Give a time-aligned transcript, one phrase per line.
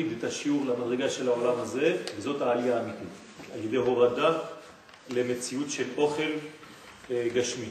[0.00, 3.08] להוריד את השיעור למדרגה של העולם הזה, וזאת העלייה האמיתית.
[3.54, 4.38] על ידי הורדה
[5.10, 6.30] למציאות של אוכל
[7.10, 7.68] אה, גשמי.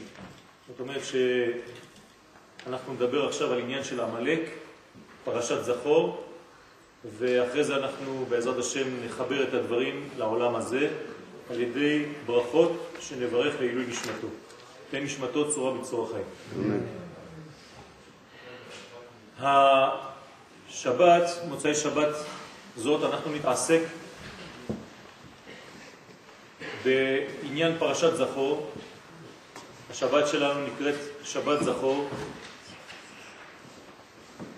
[0.68, 1.02] זאת אומרת
[2.64, 4.40] שאנחנו נדבר עכשיו על עניין של עמלק,
[5.24, 6.24] פרשת זכור,
[7.18, 10.88] ואחרי זה אנחנו בעזרת השם נחבר את הדברים לעולם הזה
[11.50, 14.26] על ידי ברכות שנברך לעילוי נשמתו.
[14.90, 16.24] תן נשמתו צורה בצורה חיים.
[20.70, 22.14] השבת, מוצאי שבת
[22.76, 23.80] זאת, אנחנו נתעסק
[26.84, 28.70] בעניין פרשת זכור.
[29.90, 32.08] השבת שלנו נקראת שבת זכור.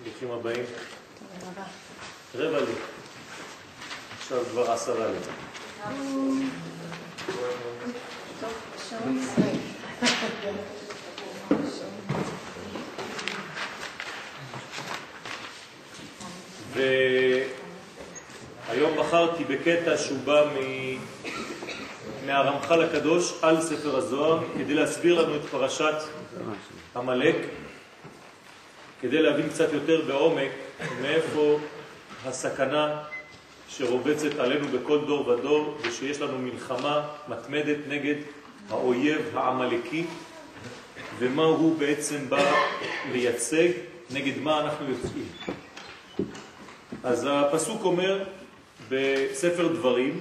[0.04, 0.64] ברוכים הבאים.
[2.34, 2.72] רבע לי.
[4.18, 5.18] עכשיו כבר עשרה לי.
[16.72, 17.48] והיום
[18.98, 20.44] בחרתי בקטע שהוא בא
[22.26, 25.94] מהרמח"ל הקדוש על ספר הזוהר כדי להסביר לנו את פרשת
[26.94, 27.36] המלאק,
[29.00, 30.50] כדי להבין קצת יותר בעומק
[31.02, 31.58] מאיפה
[32.26, 33.02] הסכנה
[33.68, 38.14] שרובצת עלינו בכל דור ודור ושיש לנו מלחמה מתמדת נגד
[38.70, 40.04] האויב העמלקי
[41.18, 42.52] ומה הוא בעצם בא
[43.12, 43.68] לייצג,
[44.10, 45.28] נגד מה אנחנו יוצאים.
[47.04, 48.24] אז הפסוק אומר
[48.88, 50.20] בספר דברים,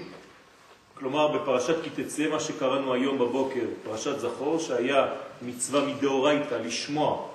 [0.94, 5.08] כלומר בפרשת כי תצא, מה שקראנו היום בבוקר, פרשת זכור, שהיה
[5.42, 7.28] מצווה מדאורייתא לשמוע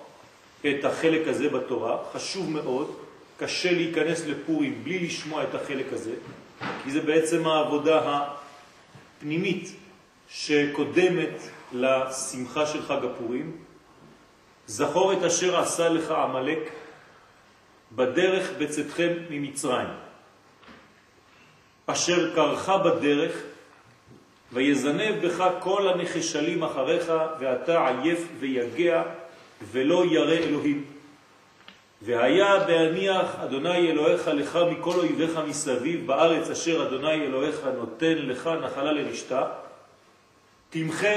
[0.60, 2.96] את החלק הזה בתורה, חשוב מאוד,
[3.38, 6.14] קשה להיכנס לפורים בלי לשמוע את החלק הזה,
[6.84, 8.22] כי זה בעצם העבודה
[9.18, 9.72] הפנימית
[10.28, 11.38] שקודמת
[11.72, 13.56] לשמחה של חג הפורים.
[14.66, 16.58] זכור את אשר עשה לך עמלק
[17.96, 19.88] בדרך בצאתכם ממצרים,
[21.86, 23.42] אשר קרחה בדרך
[24.52, 29.02] ויזנב בך כל הנחשלים אחריך ואתה עייף ויגע
[29.72, 30.84] ולא ירא אלוהים.
[32.02, 38.92] והיה בהניח אדוני אלוהיך לך מכל אויביך מסביב בארץ אשר אדוני אלוהיך נותן לך נחלה
[38.92, 39.44] לרשתה,
[40.70, 41.16] תמחה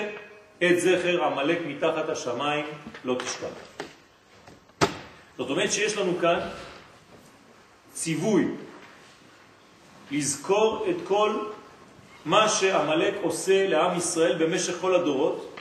[0.64, 2.66] את זכר עמלק מתחת השמיים,
[3.06, 3.48] לא תשכח.
[5.38, 6.40] זאת אומרת שיש לנו כאן
[8.00, 8.48] ציווי
[10.12, 11.36] לזכור את כל
[12.26, 15.60] מה שעמלק עושה לעם ישראל במשך כל הדורות,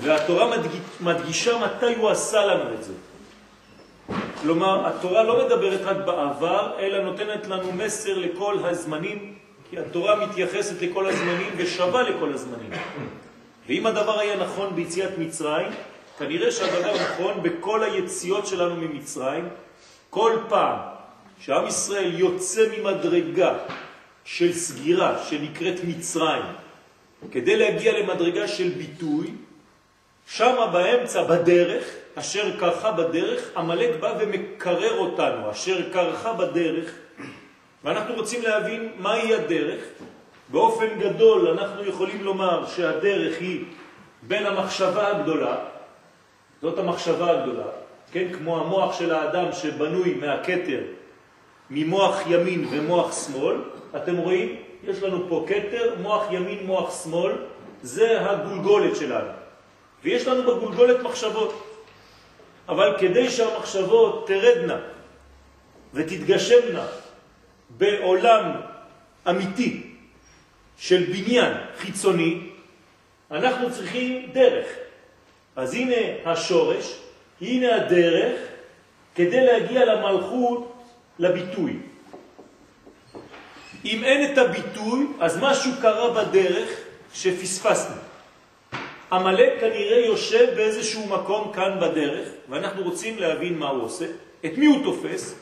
[0.00, 0.56] והתורה
[1.00, 2.92] מדגישה מתי הוא עשה לנו את זה.
[4.42, 9.34] כלומר, התורה לא מדברת רק בעבר, אלא נותנת לנו מסר לכל הזמנים,
[9.70, 12.70] כי התורה מתייחסת לכל הזמנים ושווה לכל הזמנים.
[13.68, 15.72] ואם הדבר היה נכון ביציאת מצרים,
[16.22, 19.48] כנראה שהדבר נכון בכל היציאות שלנו ממצרים.
[20.10, 20.78] כל פעם
[21.40, 23.54] שעם ישראל יוצא ממדרגה
[24.24, 26.42] של סגירה שנקראת מצרים,
[27.30, 29.26] כדי להגיע למדרגה של ביטוי,
[30.26, 31.84] שם באמצע, בדרך,
[32.14, 36.90] אשר קרחה בדרך, המלאק בא ומקרר אותנו, אשר קרחה בדרך,
[37.84, 39.82] ואנחנו רוצים להבין מהי הדרך.
[40.48, 43.64] באופן גדול אנחנו יכולים לומר שהדרך היא
[44.22, 45.71] בין המחשבה הגדולה,
[46.62, 47.66] זאת המחשבה הגדולה,
[48.12, 48.32] כן?
[48.32, 50.80] כמו המוח של האדם שבנוי מהקטר,
[51.70, 53.56] ממוח ימין ומוח שמאל,
[53.96, 54.56] אתם רואים?
[54.84, 57.32] יש לנו פה קטר, מוח ימין, מוח שמאל,
[57.82, 59.28] זה הגולגולת שלנו.
[60.04, 61.66] ויש לנו בגולגולת מחשבות.
[62.68, 64.78] אבל כדי שהמחשבות תרדנה
[65.94, 66.86] ותתגשמנה
[67.70, 68.50] בעולם
[69.28, 69.82] אמיתי
[70.76, 72.50] של בניין חיצוני,
[73.30, 74.66] אנחנו צריכים דרך.
[75.56, 76.98] אז הנה השורש,
[77.40, 78.40] הנה הדרך,
[79.14, 80.72] כדי להגיע למלכות,
[81.18, 81.76] לביטוי.
[83.84, 86.68] אם אין את הביטוי, אז משהו קרה בדרך
[87.14, 87.96] שפספסנו.
[89.10, 94.06] המלאק כנראה יושב באיזשהו מקום כאן בדרך, ואנחנו רוצים להבין מה הוא עושה,
[94.44, 95.34] את מי הוא תופס,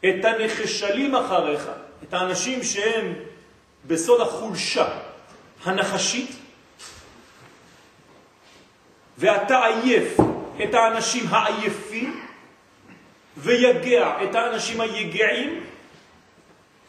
[0.00, 1.70] את הנחשלים אחריך,
[2.02, 3.12] את האנשים שהם
[3.86, 4.88] בסוד החולשה
[5.64, 6.30] הנחשית,
[9.18, 10.16] ואתה עייף
[10.62, 12.20] את האנשים העייפים,
[13.36, 15.60] ויגע את האנשים היגעים,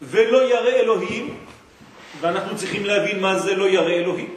[0.01, 1.37] ולא ירא אלוהים,
[2.19, 4.35] ואנחנו צריכים להבין מה זה לא ירא אלוהים.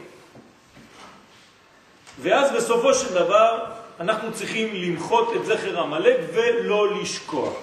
[2.21, 3.65] ואז בסופו של דבר
[3.99, 7.53] אנחנו צריכים למחות את זכר המלאק ולא לשכוח.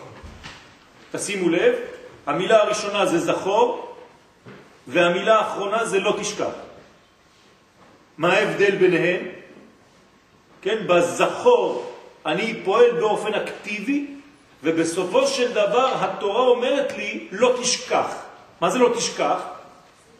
[1.12, 1.74] תשימו לב,
[2.26, 3.96] המילה הראשונה זה זכור,
[4.86, 6.54] והמילה האחרונה זה לא תשכח.
[8.18, 9.37] מה ההבדל ביניהם?
[10.62, 11.92] כן, בזכור
[12.26, 14.06] אני פועל באופן אקטיבי,
[14.62, 18.14] ובסופו של דבר התורה אומרת לי לא תשכח.
[18.60, 19.42] מה זה לא תשכח?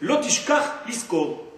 [0.01, 1.49] לא תשכח לזכור.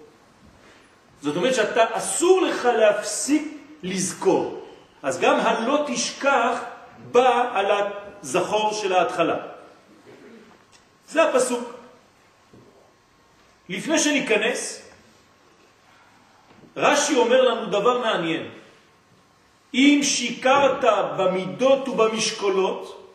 [1.22, 3.42] זאת אומרת שאתה אסור לך להפסיק
[3.82, 4.64] לזכור.
[5.02, 6.60] אז גם הלא תשכח
[7.12, 7.66] בא על
[8.22, 9.36] הזכור של ההתחלה.
[11.08, 11.74] זה הפסוק.
[13.68, 14.82] לפני שניכנס,
[16.76, 18.59] רש"י אומר לנו דבר מעניין.
[19.74, 20.84] אם שיקרת
[21.18, 23.12] במידות ובמשקולות,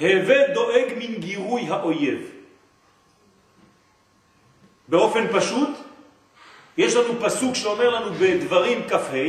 [0.00, 2.30] הווה דואג מן גירוי האויב.
[4.88, 5.68] באופן פשוט,
[6.76, 9.28] יש לנו פסוק שאומר לנו בדברים כ"ה,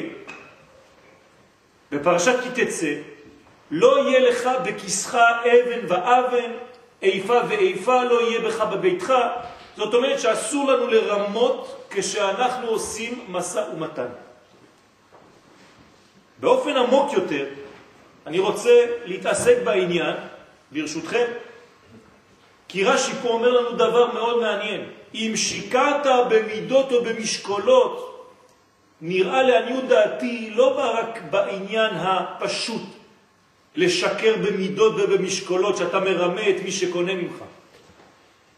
[1.92, 2.94] בפרשת כי תצא,
[3.72, 6.52] לא יהיה לך בכיסך אבן ואבן,
[7.02, 9.14] איפה ואיפה לא יהיה בך בביתך.
[9.78, 14.08] זאת אומרת שאסור לנו לרמות כשאנחנו עושים מסע ומתן.
[16.44, 17.46] באופן עמוק יותר,
[18.28, 20.16] אני רוצה להתעסק בעניין,
[20.72, 21.26] ברשותכם,
[22.68, 24.82] כי רש"י פה אומר לנו דבר מאוד מעניין.
[25.14, 28.28] אם שיקרת במידות או במשקולות,
[29.02, 32.84] נראה לעניות דעתי לא רק בעניין הפשוט
[33.76, 37.40] לשקר במידות ובמשקולות שאתה מרמה את מי שקונה ממך.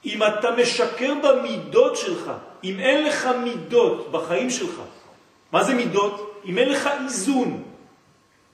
[0.05, 2.31] אם אתה משקר במידות שלך,
[2.63, 4.81] אם אין לך מידות בחיים שלך,
[5.51, 6.41] מה זה מידות?
[6.45, 7.74] אם אין לך איזון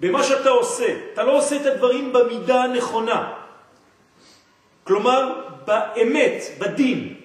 [0.02, 3.34] במה שאתה עושה, אתה לא עושה את הדברים במידה הנכונה,
[4.84, 5.34] כלומר
[5.66, 7.16] באמת, בדין,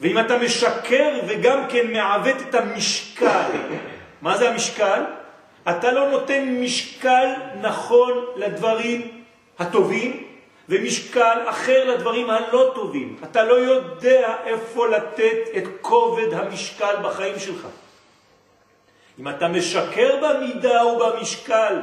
[0.00, 3.50] ואם אתה משקר וגם כן מעוות את המשקל,
[4.22, 5.02] מה זה המשקל?
[5.70, 9.22] אתה לא נותן משקל נכון לדברים
[9.58, 10.26] הטובים
[10.68, 13.16] ומשקל אחר לדברים הלא טובים.
[13.24, 17.66] אתה לא יודע איפה לתת את כובד המשקל בחיים שלך.
[19.20, 21.78] אם אתה משקר במידה ובמשקל,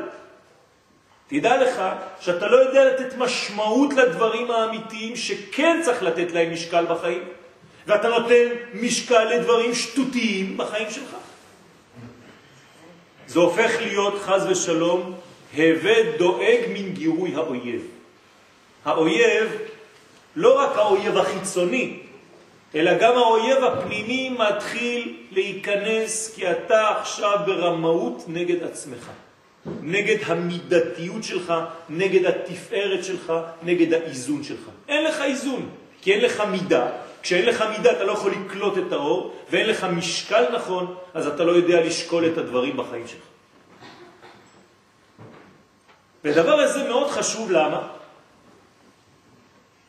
[1.28, 1.82] תדע לך
[2.20, 7.24] שאתה לא יודע לתת משמעות לדברים האמיתיים שכן צריך לתת להם משקל בחיים,
[7.88, 11.16] ואתה נותן משקל לדברים שטותיים בחיים שלך.
[13.28, 15.14] זה הופך להיות, חז ושלום,
[15.56, 17.88] הווה דואג מן גירוי האויב.
[18.86, 19.52] האויב,
[20.36, 22.00] לא רק האויב החיצוני,
[22.76, 29.10] אלא גם האויב הפנימי מתחיל להיכנס כי אתה עכשיו ברמאות נגד עצמך,
[29.82, 31.54] נגד המידתיות שלך,
[31.90, 33.34] נגד התפארת שלך,
[33.64, 34.70] נגד האיזון שלך.
[34.88, 35.70] אין לך איזון,
[36.02, 36.88] כי אין לך מידה.
[37.22, 41.44] כשאין לך מידה אתה לא יכול לקלוט את האור, ואין לך משקל נכון, אז אתה
[41.44, 43.24] לא יודע לשקול את הדברים בחיים שלך.
[46.24, 47.88] ודבר הזה מאוד חשוב, למה?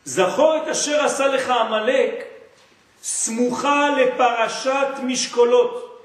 [0.05, 2.34] זכור את אשר עשה לך המלאק
[3.05, 6.01] סמוכה לפרשת משקולות.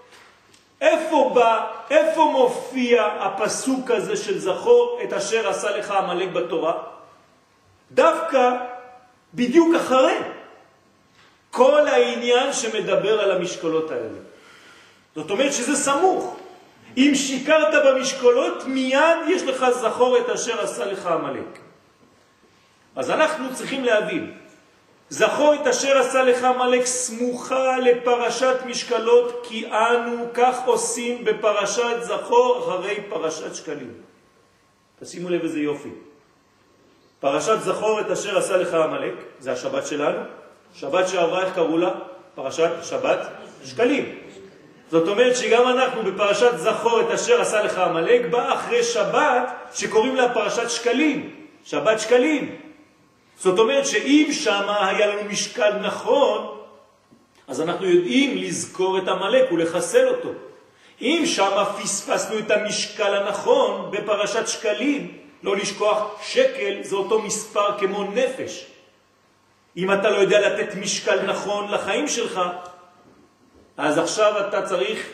[0.80, 6.72] איפה בא, איפה מופיע הפסוק הזה של זכור את אשר עשה לך המלאק בתורה?
[7.92, 8.56] דווקא
[9.34, 10.16] בדיוק אחרי
[11.50, 14.18] כל העניין שמדבר על המשקולות האלה.
[15.14, 16.36] זאת אומרת שזה סמוך.
[16.96, 21.58] אם שיקרת במשקולות, מיד יש לך זכור את אשר עשה לך המלאק.
[22.96, 24.39] אז אנחנו צריכים להבין,
[25.10, 32.58] זכור את אשר עשה לך מלאק סמוכה לפרשת משקלות, כי אנו כך עושים בפרשת זכור
[32.58, 33.94] אחרי פרשת שקלים.
[35.00, 35.90] תשימו לב איזה יופי.
[37.20, 40.18] פרשת זכור את אשר עשה לך המלאק, זה השבת שלנו.
[40.74, 41.90] שבת שעברה, איך קראו לה?
[42.34, 43.28] פרשת שבת
[43.64, 44.18] שקלים.
[44.90, 50.16] זאת אומרת שגם אנחנו בפרשת זכור את אשר עשה לך המלאק, בא אחרי שבת שקוראים
[50.16, 52.59] לה פרשת שקלים, שבת שקלים.
[53.40, 56.58] זאת אומרת שאם שם היה לנו משקל נכון,
[57.48, 60.28] אז אנחנו יודעים לזכור את המלאק ולחסל אותו.
[61.00, 68.04] אם שם פספסנו את המשקל הנכון בפרשת שקלים, לא לשכוח שקל זה אותו מספר כמו
[68.04, 68.66] נפש.
[69.76, 72.40] אם אתה לא יודע לתת משקל נכון לחיים שלך,
[73.76, 75.06] אז עכשיו אתה צריך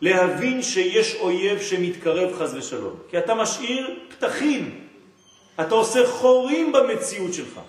[0.00, 2.94] להבין שיש אויב שמתקרב חז ושלום.
[3.10, 4.79] כי אתה משאיר פתחים,
[5.60, 7.60] אתה עושה חורים במציאות שלך.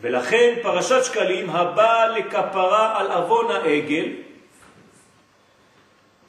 [0.00, 4.06] ולכן פרשת שקלים הבאה לכפרה על אבון העגל,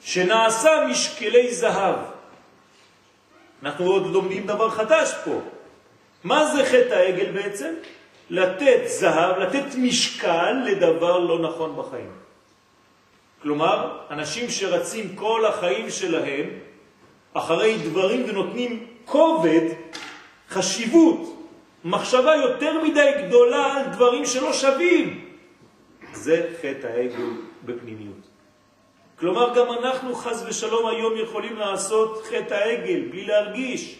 [0.00, 1.96] שנעשה משקלי זהב.
[3.62, 5.40] אנחנו עוד לומדים דבר חדש פה.
[6.24, 7.74] מה זה חטא העגל בעצם?
[8.30, 12.10] לתת זהב, לתת משקל לדבר לא נכון בחיים.
[13.42, 16.46] כלומר, אנשים שרצים כל החיים שלהם
[17.34, 19.66] אחרי דברים ונותנים כובד,
[20.50, 21.48] חשיבות,
[21.84, 25.24] מחשבה יותר מדי גדולה על דברים שלא שווים.
[26.12, 27.30] זה חטא העגל
[27.64, 28.24] בפנימיות.
[29.18, 33.98] כלומר, גם אנחנו חז ושלום היום יכולים לעשות חטא העגל בלי להרגיש.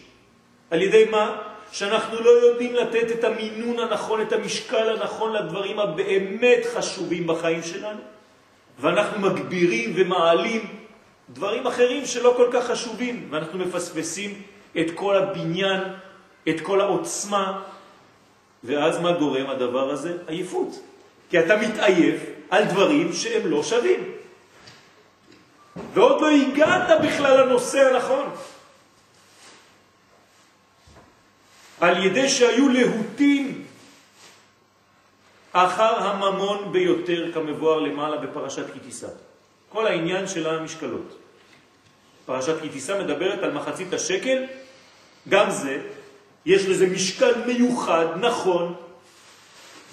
[0.71, 1.41] על ידי מה?
[1.71, 7.99] שאנחנו לא יודעים לתת את המינון הנכון, את המשקל הנכון לדברים הבאמת חשובים בחיים שלנו,
[8.79, 10.61] ואנחנו מגבירים ומעלים
[11.29, 14.41] דברים אחרים שלא כל כך חשובים, ואנחנו מפספסים
[14.79, 15.81] את כל הבניין,
[16.49, 17.63] את כל העוצמה,
[18.63, 20.17] ואז מה גורם הדבר הזה?
[20.27, 20.79] עייפות.
[21.29, 24.11] כי אתה מתעייף על דברים שהם לא שווים.
[25.93, 28.29] ועוד לא הגעת בכלל לנושא הנכון.
[31.79, 33.65] על ידי שהיו להוטים
[35.51, 39.07] אחר הממון ביותר כמבואר למעלה בפרשת קיטיסה.
[39.69, 41.17] כל העניין של המשקלות.
[42.25, 44.45] פרשת קיטיסה מדברת על מחצית השקל,
[45.29, 45.81] גם זה,
[46.45, 48.75] יש לזה משקל מיוחד, נכון,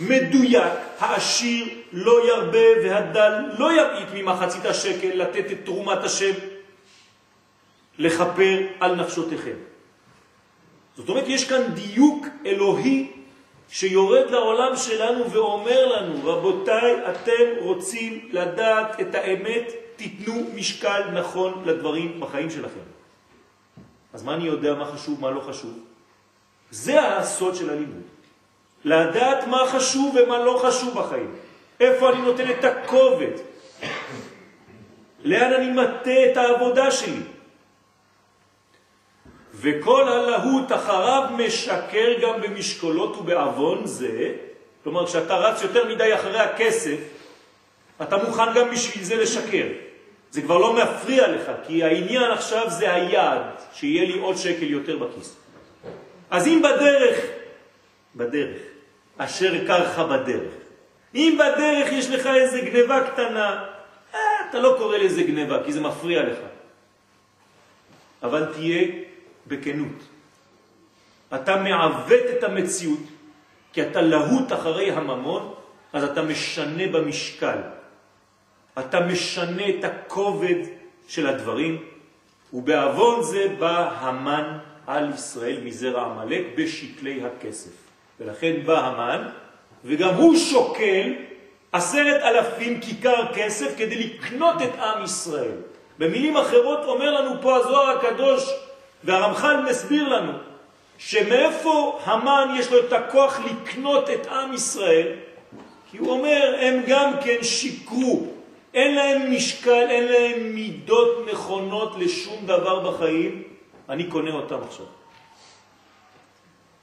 [0.01, 6.33] מדויק, העשיר לא ירבה והדל לא ירעית ממחצית השקל לתת את תרומת השם
[7.99, 9.57] לכפר על נפשותיכם.
[10.97, 13.11] זאת אומרת, יש כאן דיוק אלוהי
[13.71, 22.21] שיורד לעולם שלנו ואומר לנו, רבותיי, אתם רוצים לדעת את האמת, תיתנו משקל נכון לדברים
[22.21, 22.98] בחיים שלכם.
[24.19, 25.79] אז מה אני יודע מה חשוב, מה לא חשוב?
[26.71, 28.03] זה הסוד של הלימוד.
[28.85, 31.35] לדעת מה חשוב ומה לא חשוב בחיים.
[31.81, 33.31] איפה אני נותן את הכובד?
[35.25, 37.23] לאן אני מטה את העבודה שלי?
[39.55, 44.33] וכל הלהות אחריו משקר גם במשקולות ובאבון זה,
[44.85, 46.99] כלומר כשאתה רץ יותר מדי אחרי הכסף,
[48.03, 49.67] אתה מוכן גם בשביל זה לשקר.
[50.31, 53.43] זה כבר לא מפריע לך, כי העניין עכשיו זה היעד,
[53.73, 55.37] שיהיה לי עוד שקל יותר בכיס.
[56.31, 57.19] אז אם בדרך,
[58.17, 58.59] בדרך,
[59.19, 60.53] אשר קרחה בדרך,
[61.15, 63.65] אם בדרך יש לך איזה גניבה קטנה,
[64.15, 64.21] אה,
[64.51, 66.39] אתה לא קורא לזה גניבה, כי זה מפריע לך.
[68.23, 68.87] אבל תהיה
[69.47, 70.03] בכנות.
[71.35, 73.03] אתה מעוות את המציאות,
[73.73, 75.55] כי אתה להוט אחרי הממון,
[75.93, 77.59] אז אתה משנה במשקל.
[78.79, 80.61] אתה משנה את הכובד
[81.09, 81.83] של הדברים,
[82.53, 87.71] ובעוון זה בא המן על ישראל מזרע המלאק בשקלי הכסף.
[88.21, 89.29] ולכן בא המן,
[89.85, 91.13] וגם הוא שוקל
[91.73, 95.57] עשרת אלפים כיכר כסף כדי לקנות את עם ישראל.
[95.99, 98.45] במילים אחרות אומר לנו פה הזוהר הקדוש,
[99.05, 100.33] והרמח"ל מסביר לנו,
[100.99, 105.13] שמאיפה המן יש לו את הכוח לקנות את עם ישראל?
[105.91, 108.27] כי הוא אומר, הם גם כן שיקרו,
[108.75, 113.43] אין להם משקל, אין להם מידות נכונות לשום דבר בחיים,
[113.89, 114.87] אני קונה אותם עכשיו.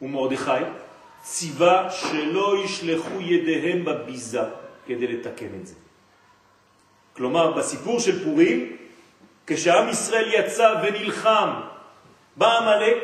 [0.02, 0.52] ומרדכי
[1.22, 4.42] ציווה שלא ישלחו ידיהם בביזה
[4.88, 5.76] כדי לתקן את זה.
[7.16, 8.78] כלומר, בסיפור של פורים,
[9.48, 11.50] כשעם ישראל יצא ונלחם
[12.36, 12.98] בעמלק,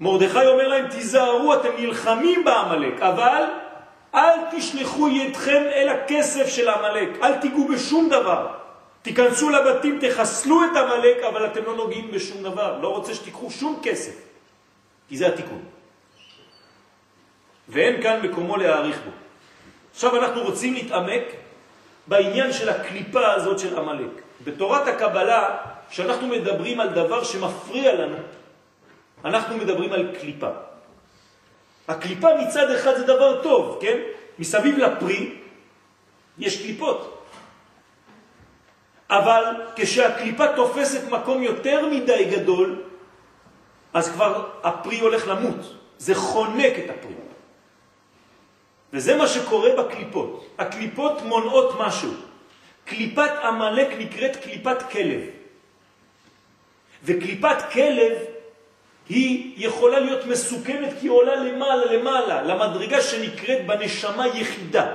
[0.00, 3.42] מרדכי אומר להם, תיזהרו, אתם נלחמים בעמלק, אבל
[4.14, 8.46] אל תשלחו ידכם אל הכסף של עמלק, אל תיגעו בשום דבר.
[9.02, 12.78] תיכנסו לבתים, תחסלו את עמלק, אבל אתם לא נוגעים בשום דבר.
[12.82, 14.14] לא רוצה שתיקחו שום כסף,
[15.08, 15.62] כי זה התיקון.
[17.68, 19.10] ואין כאן מקומו להעריך בו.
[19.92, 21.22] עכשיו אנחנו רוצים להתעמק
[22.06, 24.10] בעניין של הקליפה הזאת של עמלק.
[24.44, 25.56] בתורת הקבלה,
[25.90, 28.16] כשאנחנו מדברים על דבר שמפריע לנו,
[29.24, 30.50] אנחנו מדברים על קליפה.
[31.88, 33.98] הקליפה מצד אחד זה דבר טוב, כן?
[34.38, 35.34] מסביב לפרי
[36.38, 37.24] יש קליפות.
[39.10, 39.44] אבל
[39.76, 42.82] כשהקליפה תופסת מקום יותר מדי גדול,
[43.94, 45.74] אז כבר הפרי הולך למות.
[45.98, 47.14] זה חונק את הפרי.
[48.92, 50.46] וזה מה שקורה בקליפות.
[50.58, 52.12] הקליפות מונעות משהו.
[52.84, 55.20] קליפת עמלק נקראת קליפת כלב.
[57.04, 58.12] וקליפת כלב
[59.08, 64.94] היא יכולה להיות מסוכנת כי היא עולה למעלה למעלה, למדרגה שנקראת בנשמה יחידה.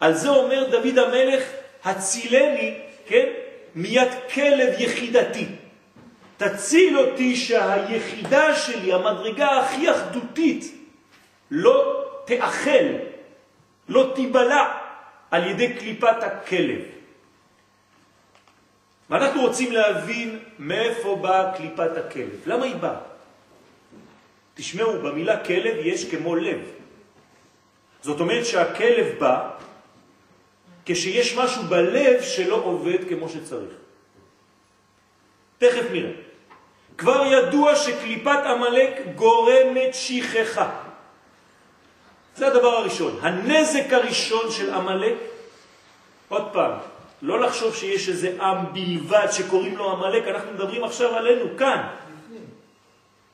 [0.00, 1.42] על זה אומר דוד המלך,
[1.84, 3.26] הצילני כן?
[3.74, 5.46] מיד כלב יחידתי.
[6.36, 10.74] תציל אותי שהיחידה שלי, המדרגה הכי אחדותית,
[11.50, 12.86] לא תאכל,
[13.88, 14.64] לא תיבלע
[15.30, 16.80] על ידי קליפת הכלב.
[19.10, 22.40] ואנחנו רוצים להבין מאיפה באה קליפת הכלב.
[22.46, 23.13] למה היא באה?
[24.54, 26.60] תשמעו, במילה כלב יש כמו לב.
[28.02, 29.50] זאת אומרת שהכלב בא
[30.86, 33.72] כשיש משהו בלב שלא עובד כמו שצריך.
[35.58, 36.10] תכף נראה.
[36.98, 40.80] כבר ידוע שקליפת עמלק גורמת שכחה.
[42.36, 43.18] זה הדבר הראשון.
[43.22, 45.14] הנזק הראשון של עמלק,
[46.28, 46.72] עוד פעם,
[47.22, 51.86] לא לחשוב שיש איזה עם בלבד שקוראים לו המלאק, אנחנו מדברים עכשיו עלינו, כאן.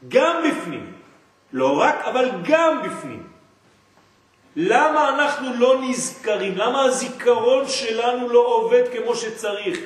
[0.08, 0.99] גם בפנים.
[1.52, 3.22] לא רק, אבל גם בפנים.
[4.56, 6.56] למה אנחנו לא נזכרים?
[6.56, 9.78] למה הזיכרון שלנו לא עובד כמו שצריך?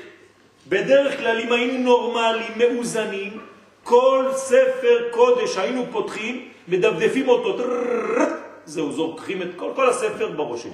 [0.68, 3.40] בדרך כלל אם היינו נורמליים, מאוזנים,
[3.84, 7.56] כל ספר קודש היינו פותחים, מדפדפים אותו,
[8.64, 10.70] זהו, זורקים את כל, כל הספר בראש שלי.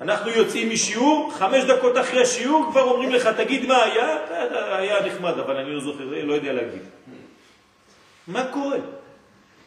[0.00, 4.16] אנחנו יוצאים משיעור, חמש דקות אחרי השיעור כבר אומרים לך, תגיד מה היה?
[4.76, 6.82] היה נחמד, אבל אני לא זוכר, לא יודע להגיד.
[8.32, 8.78] מה קורה?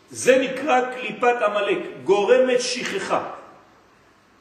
[0.09, 3.23] זה נקרא קליפת המלאק, גורמת שכחה.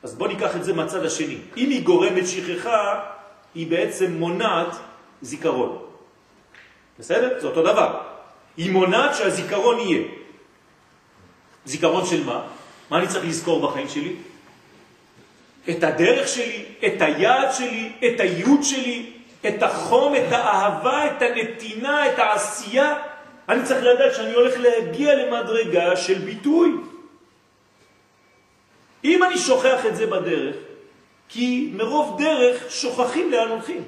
[0.02, 1.38] אז בוא ניקח את זה מהצד השני.
[1.57, 3.00] אם היא גורמת שכחה,
[3.54, 4.76] היא בעצם מונעת
[5.23, 5.78] זיכרון.
[6.99, 7.40] בסדר?
[7.40, 8.00] זה אותו דבר.
[8.57, 10.02] היא מונעת שהזיכרון יהיה.
[11.64, 12.40] זיכרון של מה?
[12.90, 14.16] מה אני צריך לזכור בחיים שלי?
[15.71, 19.12] את הדרך שלי, את היעד שלי, את הייעוד שלי,
[19.49, 23.13] את החום, את האהבה, את הנתינה, את העשייה.
[23.49, 26.73] אני צריך לדעת שאני הולך להגיע למדרגה של ביטוי.
[29.05, 30.57] אם אני שוכח את זה בדרך,
[31.29, 33.83] כי מרוב דרך שוכחים לאן הולכים.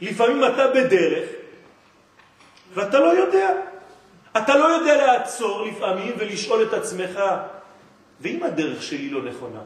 [0.00, 1.28] לפעמים אתה בדרך
[2.74, 3.50] ואתה לא יודע.
[4.36, 7.20] אתה לא יודע לעצור לפעמים ולשאול את עצמך,
[8.20, 9.60] ואם הדרך שלי לא נכונה?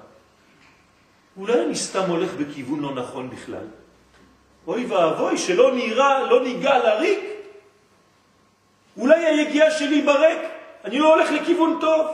[1.37, 3.67] אולי אני סתם הולך בכיוון לא נכון בכלל?
[4.67, 7.21] אוי ואבוי, שלא נראה, לא ניגע לריק?
[8.97, 10.39] אולי היגיעה שלי ברק,
[10.85, 12.07] אני לא הולך לכיוון טוב.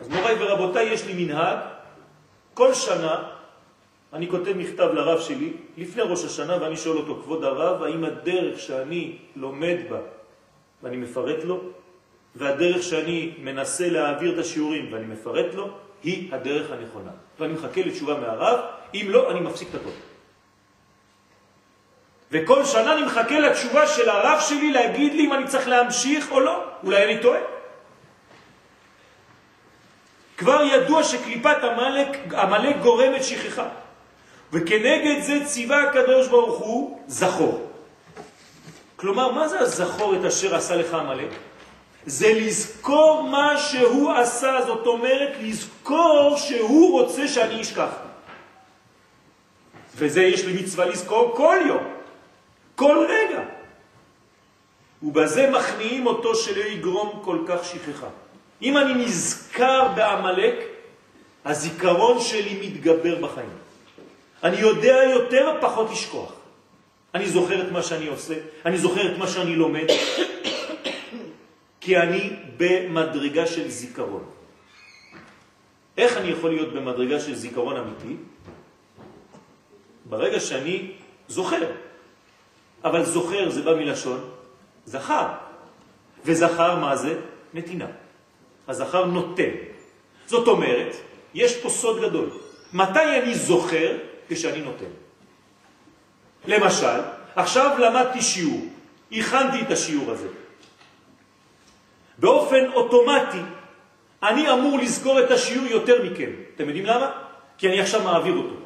[0.00, 1.58] אז מוריי ורבותיי, יש לי מנהג,
[2.54, 3.24] כל שנה
[4.12, 8.60] אני כותב מכתב לרב שלי לפני ראש השנה ואני שואל אותו, כבוד הרב, האם הדרך
[8.60, 9.98] שאני לומד בה
[10.82, 11.60] ואני מפרט לו,
[12.36, 15.68] והדרך שאני מנסה להעביר את השיעורים ואני מפרט לו,
[16.02, 17.10] היא הדרך הנכונה.
[17.38, 18.58] ואני מחכה לתשובה מהרב,
[18.94, 20.09] אם לא, אני מפסיק את הכל.
[22.32, 26.40] וכל שנה אני מחכה לתשובה של הרב שלי להגיד לי אם אני צריך להמשיך או
[26.40, 26.64] לא.
[26.84, 27.40] אולי אני טועה.
[30.36, 31.56] כבר ידוע שקליפת
[32.30, 33.68] המלאק גורמת שכחה.
[34.52, 37.70] וכנגד זה ציווה הקדוש ברוך הוא זכור.
[38.96, 41.30] כלומר, מה זה הזכור את אשר עשה לך המלאק?
[42.06, 47.90] זה לזכור מה שהוא עשה, זאת אומרת לזכור שהוא רוצה שאני אשכח.
[49.96, 51.84] וזה יש לי מצווה לזכור כל יום,
[52.80, 53.42] כל רגע.
[55.02, 58.08] ובזה מכניעים אותו שלא יגרום כל כך שכחה.
[58.62, 60.54] אם אני נזכר בעמלק,
[61.44, 63.52] הזיכרון שלי מתגבר בחיים.
[64.44, 66.32] אני יודע יותר פחות לשכוח.
[67.14, 69.86] אני זוכר את מה שאני עושה, אני זוכר את מה שאני לומד,
[71.80, 74.24] כי אני במדרגה של זיכרון.
[76.00, 78.16] איך אני יכול להיות במדרגה של זיכרון אמיתי?
[80.08, 80.92] ברגע שאני
[81.28, 81.89] זוכר.
[82.84, 84.20] אבל זוכר זה בא מלשון
[84.84, 85.26] זכר.
[86.24, 87.20] וזכר מה זה?
[87.54, 87.86] נתינה.
[88.68, 89.50] הזכר נותן.
[90.26, 90.96] זאת אומרת,
[91.34, 92.28] יש פה סוד גדול.
[92.72, 93.96] מתי אני זוכר?
[94.28, 94.92] כשאני נותן.
[96.46, 97.00] למשל,
[97.36, 98.60] עכשיו למדתי שיעור,
[99.12, 100.28] הכנתי את השיעור הזה.
[102.18, 103.42] באופן אוטומטי
[104.22, 106.30] אני אמור לזכור את השיעור יותר מכם.
[106.54, 107.10] אתם יודעים למה?
[107.58, 108.59] כי אני עכשיו מעביר אותו.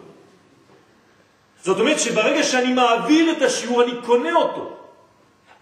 [1.64, 4.76] זאת אומרת שברגע שאני מעביר את השיעור אני קונה אותו.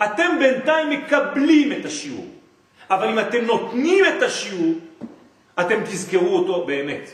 [0.05, 2.27] אתם בינתיים מקבלים את השיעור.
[2.91, 4.75] אבל אם אתם נותנים את השיעור,
[5.61, 7.11] אתם תזכרו אותו באמת.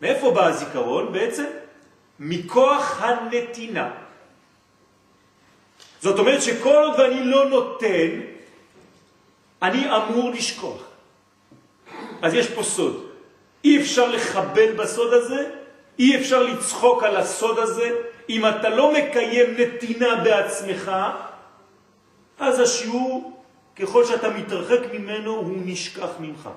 [0.00, 1.44] מאיפה בא הזיכרון בעצם?
[2.20, 3.90] מכוח הנתינה.
[6.00, 8.10] זאת אומרת שכל עוד אני לא נותן,
[9.62, 10.82] אני אמור לשכוח.
[12.22, 13.06] אז יש פה סוד.
[13.64, 15.61] אי אפשר לחבל בסוד הזה,
[15.98, 17.90] אי אפשר לצחוק על הסוד הזה.
[18.28, 20.92] אם אתה לא מקיים נתינה בעצמך,
[22.38, 23.42] אז השיעור,
[23.76, 26.48] ככל שאתה מתרחק ממנו, הוא נשכח ממך.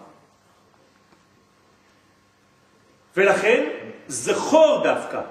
[3.18, 3.70] ולכן,
[4.08, 5.22] זכור דווקא.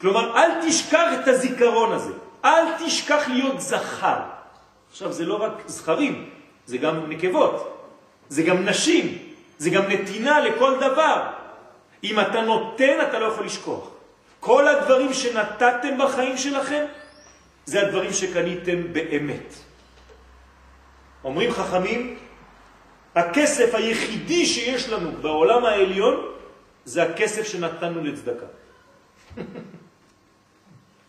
[0.00, 2.12] כלומר, אל תשכח את הזיכרון הזה.
[2.44, 4.20] אל תשכח להיות זכר.
[4.90, 6.30] עכשיו, זה לא רק זכרים,
[6.66, 7.86] זה גם נקבות,
[8.28, 9.18] זה גם נשים,
[9.58, 11.39] זה גם נתינה לכל דבר.
[12.04, 13.88] אם אתה נותן, אתה לא יכול לשכוח.
[14.40, 16.84] כל הדברים שנתתם בחיים שלכם,
[17.64, 19.54] זה הדברים שקניתם באמת.
[21.24, 22.18] אומרים חכמים,
[23.14, 26.26] הכסף היחידי שיש לנו בעולם העליון,
[26.84, 28.46] זה הכסף שנתנו לצדקה.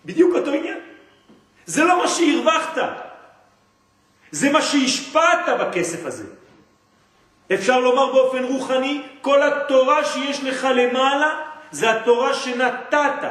[0.05, 0.79] בדיוק אותו עניין.
[1.65, 2.77] זה לא מה שהרווחת,
[4.31, 6.40] זה מה שהשפעת בכסף הזה.
[7.53, 11.39] אפשר לומר באופן רוחני, כל התורה שיש לך למעלה
[11.71, 13.27] זה התורה שנתת.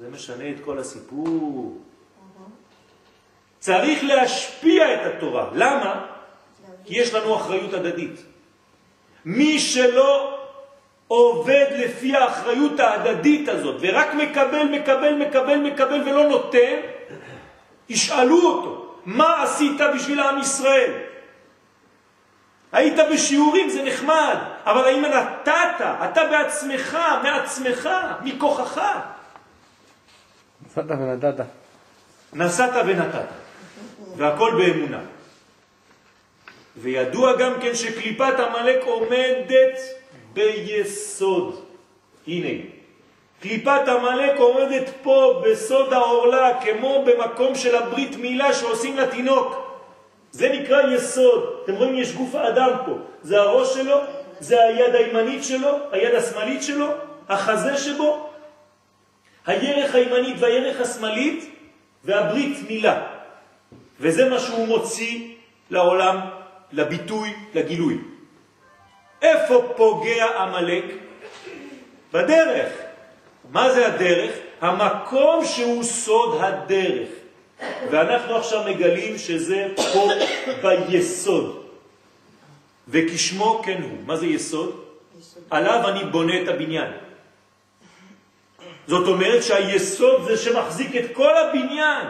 [0.00, 1.78] זה משנה את כל הסיפור.
[3.58, 5.50] צריך להשפיע את התורה.
[5.52, 6.06] למה?
[6.84, 8.20] כי יש לנו אחריות הדדית.
[9.24, 10.38] מי שלא
[11.08, 16.76] עובד לפי האחריות ההדדית הזאת ורק מקבל, מקבל, מקבל, מקבל ולא נותן,
[17.88, 21.05] ישאלו אותו, מה עשית בשביל העם ישראל?
[22.76, 27.88] היית בשיעורים, זה נחמד, אבל האם נתת, אתה בעצמך, מעצמך,
[28.22, 28.80] מכוחך?
[30.66, 31.44] נסעת ונתת.
[32.32, 33.26] נסעת ונתת,
[34.16, 34.98] והכל באמונה.
[36.76, 39.78] וידוע גם כן שקליפת המלאק עומדת
[40.32, 41.64] ביסוד.
[42.26, 42.62] הנה,
[43.42, 49.65] קליפת המלאק עומדת פה בסוד העורלה, כמו במקום של הברית מילה שעושים לתינוק.
[50.32, 51.60] זה נקרא יסוד.
[51.64, 52.92] אתם רואים, יש גוף האדם פה.
[53.22, 53.96] זה הראש שלו,
[54.40, 56.86] זה היד הימנית שלו, היד השמאלית שלו,
[57.28, 58.30] החזה שבו,
[59.46, 61.50] הירך הימנית והירך השמאלית
[62.04, 63.06] והברית מילה.
[64.00, 65.34] וזה מה שהוא מוציא
[65.70, 66.20] לעולם,
[66.72, 67.98] לביטוי, לגילוי.
[69.22, 70.84] איפה פוגע המלאק?
[72.12, 72.72] בדרך.
[73.50, 74.30] מה זה הדרך?
[74.60, 77.08] המקום שהוא סוד הדרך.
[77.90, 80.08] ואנחנו עכשיו מגלים שזה פה
[80.62, 81.62] ביסוד.
[82.88, 83.98] וכשמו כן הוא.
[84.06, 84.80] מה זה יסוד?
[85.50, 86.92] עליו אני בונה את הבניין.
[88.86, 92.06] זאת אומרת שהיסוד זה שמחזיק את כל הבניין.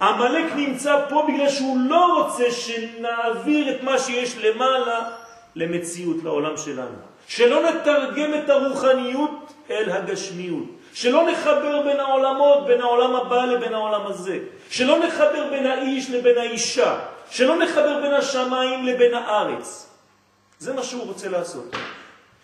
[0.00, 5.10] המלאק נמצא פה בגלל שהוא לא רוצה שנעביר את מה שיש למעלה
[5.54, 6.96] למציאות, לעולם שלנו.
[7.28, 10.77] שלא נתרגם את הרוחניות אל הגשמיות.
[10.98, 14.38] שלא נחבר בין העולמות, בין העולם הבא לבין העולם הזה.
[14.70, 17.00] שלא נחבר בין האיש לבין האישה.
[17.30, 19.90] שלא נחבר בין השמיים לבין הארץ.
[20.58, 21.76] זה מה שהוא רוצה לעשות.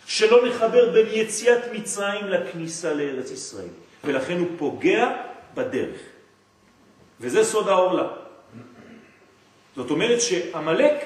[0.07, 3.75] שלא נחבר בין יציאת מצרים לכניסה לארץ ישראל.
[4.05, 5.11] ולכן הוא פוגע
[5.55, 5.99] בדרך.
[7.21, 8.07] וזה סוד העורלה.
[9.77, 11.05] זאת אומרת שהמלאק,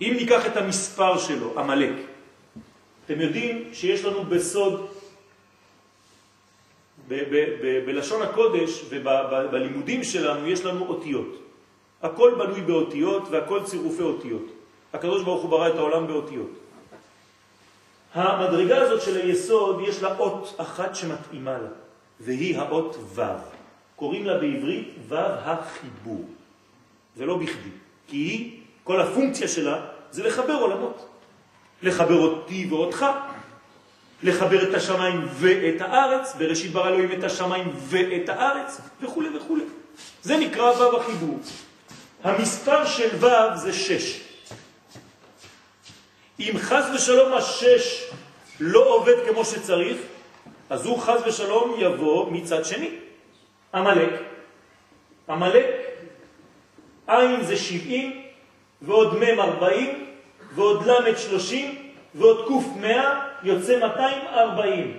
[0.00, 1.96] אם ניקח את המספר שלו, המלאק,
[3.06, 5.01] אתם יודעים שיש לנו בסוד,
[7.86, 11.38] בלשון הקודש ובלימודים שלנו יש לנו אותיות.
[12.02, 14.46] הכל בנוי באותיות והכל צירופי אותיות.
[14.92, 16.50] הקדוש ברוך הוא ברא את העולם באותיות.
[18.14, 21.68] המדרגה הזאת של היסוד יש לה אות אחת שמתאימה לה,
[22.20, 23.22] והיא האות ו'.
[23.96, 26.24] קוראים לה בעברית ו' החיבור.
[27.16, 27.70] זה לא בכדי,
[28.08, 31.06] כי היא, כל הפונקציה שלה זה לחבר עולמות.
[31.82, 33.06] לחבר אותי ואותך,
[34.22, 39.56] לחבר את השמיים ואת הארץ, בראשית ברא אלוהים את השמיים ואת הארץ, וכו' וכו'.
[40.22, 41.38] זה נקרא ו' החיבור.
[42.24, 44.20] המספר של ו' זה שש.
[46.40, 48.10] אם חז ושלום השש
[48.60, 49.96] לא עובד כמו שצריך,
[50.70, 52.90] אז הוא חז ושלום יבוא מצד שני.
[53.72, 54.12] המלאק.
[55.28, 55.66] המלאק,
[57.06, 58.22] עין זה שבעים,
[58.82, 60.06] ועוד מם ארבעים,
[60.54, 61.81] ועוד למד שלושים,
[62.14, 64.98] ועוד קוף מאה, יוצא 240.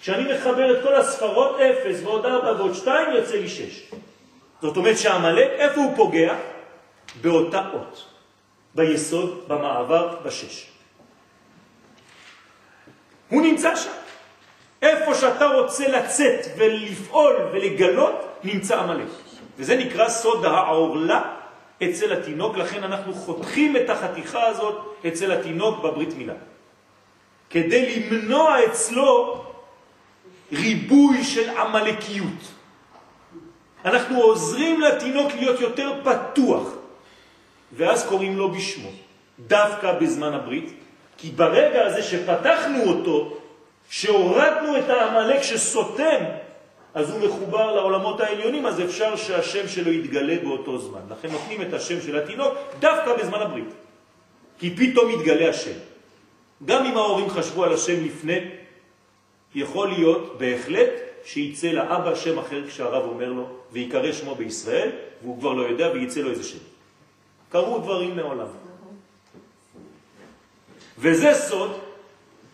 [0.00, 3.92] כשאני מחבר את כל הספרות, 0 ועוד 4 ועוד 2, יוצא לי 6.
[4.62, 6.34] זאת אומרת שהמלאק, איפה הוא פוגע?
[7.20, 8.04] באותה אות,
[8.74, 10.66] ביסוד, במעבר, בשש.
[13.28, 13.90] הוא נמצא שם.
[14.82, 19.08] איפה שאתה רוצה לצאת ולפעול ולגלות, נמצא המלאק.
[19.58, 21.36] וזה נקרא סוד העורלה
[21.84, 26.34] אצל התינוק, לכן אנחנו חותכים את החתיכה הזאת אצל התינוק בברית מילה.
[27.50, 29.44] כדי למנוע אצלו
[30.52, 32.40] ריבוי של עמלקיות.
[33.84, 36.68] אנחנו עוזרים לתינוק להיות יותר פתוח,
[37.72, 38.90] ואז קוראים לו בשמו,
[39.38, 40.72] דווקא בזמן הברית,
[41.18, 43.36] כי ברגע הזה שפתחנו אותו,
[43.90, 46.24] שהורדנו את העמלק שסותם,
[46.96, 51.00] אז הוא מחובר לעולמות העליונים, אז אפשר שהשם שלו יתגלה באותו זמן.
[51.10, 53.68] לכן נותנים את השם של התינוק דווקא בזמן הברית.
[54.58, 55.78] כי פתאום יתגלה השם.
[56.64, 58.38] גם אם ההורים חשבו על השם לפני,
[59.54, 60.90] יכול להיות בהחלט
[61.24, 64.90] שיצא לאבא שם אחר כשהרב אומר לו, ויקרא שמו בישראל,
[65.22, 66.64] והוא כבר לא יודע ויצא לו איזה שם.
[67.52, 68.48] קרו דברים מעולם.
[70.98, 71.72] וזה סוד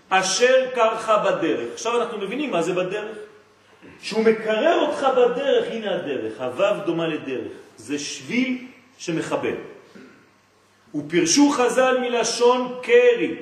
[0.09, 1.69] אשר קרחה בדרך.
[1.73, 3.22] עכשיו אנחנו מבינים מה זה בדרך.
[4.03, 7.53] שהוא מקרר אותך בדרך, הנה הדרך, הוו דומה לדרך.
[7.77, 8.67] זה שביל
[8.99, 9.55] שמחבר.
[10.95, 13.37] ופרשו חז"ל מלשון קרי.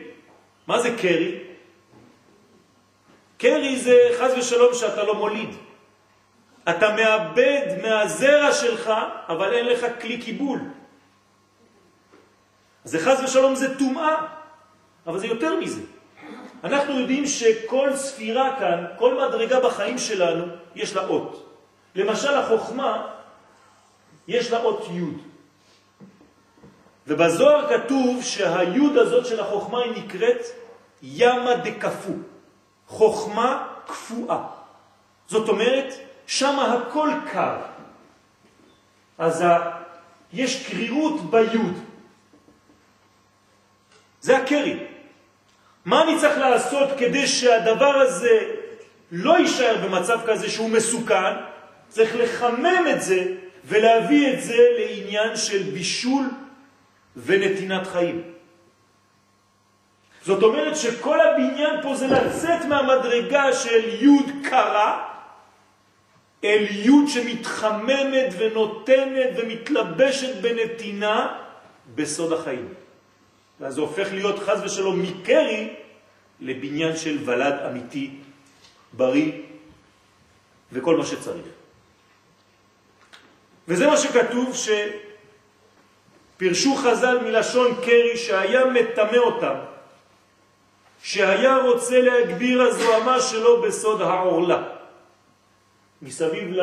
[0.67, 1.39] מה זה קרי?
[3.39, 5.51] קרי זה חז ושלום שאתה לא מוליד.
[6.69, 8.93] אתה מאבד מהזרע שלך,
[9.29, 10.61] אבל אין לך כלי קיבול.
[12.85, 14.17] זה חז ושלום זה טומאה,
[15.07, 15.81] אבל זה יותר מזה.
[16.65, 20.45] אנחנו יודעים שכל ספירה כאן, כל מדרגה בחיים שלנו,
[20.75, 21.47] יש לה אות.
[21.95, 23.07] למשל החוכמה,
[24.29, 25.31] יש לה אות י'.
[27.07, 30.43] ובזוהר כתוב שהיוד הזאת של החוכמה היא נקראת
[31.03, 32.13] ימה דקפו,
[32.87, 34.43] חוכמה קפואה.
[35.29, 35.95] זאת אומרת,
[36.27, 37.57] שם הכל קר.
[39.19, 39.81] אז ה...
[40.33, 41.75] יש קרירות ביוד.
[44.21, 44.90] זה הקרי.
[45.85, 48.39] מה אני צריך לעשות כדי שהדבר הזה
[49.13, 51.35] לא יישאר במצב כזה שהוא מסוכן?
[51.89, 53.25] צריך לחמם את זה
[53.65, 56.31] ולהביא את זה לעניין של בישול
[57.17, 58.23] ונתינת חיים.
[60.23, 65.07] זאת אומרת שכל הבניין פה זה לצאת מהמדרגה של י' קרה
[66.45, 71.37] אל י' שמתחממת ונותנת ומתלבשת בנתינה
[71.95, 72.69] בסוד החיים.
[73.61, 75.75] ואז זה הופך להיות חז ושלום מקרי
[76.41, 78.11] לבניין של ולד אמיתי,
[78.93, 79.33] בריא
[80.73, 81.47] וכל מה שצריך.
[83.69, 84.57] וזה מה שכתוב
[86.37, 89.55] שפרשו חז"ל מלשון קרי שהיה מטמא אותם,
[91.03, 94.63] שהיה רוצה להגביר הזוהמה שלו בסוד העורלה.
[96.03, 96.55] מסביב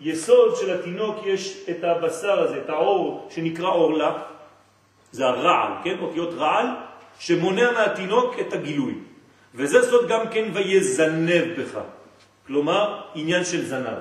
[0.00, 4.33] ליסוד של התינוק יש את הבשר הזה, את העור שנקרא עורלה,
[5.14, 5.98] זה הרעל, כן?
[6.02, 6.66] אותיות רעל,
[7.18, 8.94] שמונע מהתינוק את הגילוי.
[9.54, 11.78] וזה סוד גם כן ויזנב בך,
[12.46, 13.98] כלומר עניין של זנב.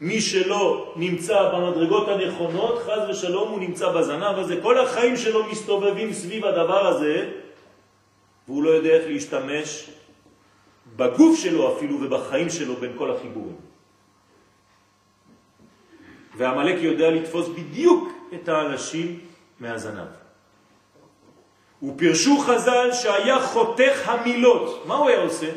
[0.00, 6.12] מי שלא נמצא במדרגות הנכונות, חז ושלום הוא נמצא בזנב הזה, כל החיים שלו מסתובבים
[6.12, 7.30] סביב הדבר הזה,
[8.48, 9.90] והוא לא יודע איך להשתמש
[10.96, 13.56] בגוף שלו אפילו ובחיים שלו בין כל החיבורים.
[16.36, 19.29] והמלאק יודע לתפוס בדיוק את האנשים
[19.60, 20.08] מהזנב.
[21.82, 24.86] ופרשו חז"ל שהיה חותך המילות.
[24.86, 25.50] מה הוא היה עושה?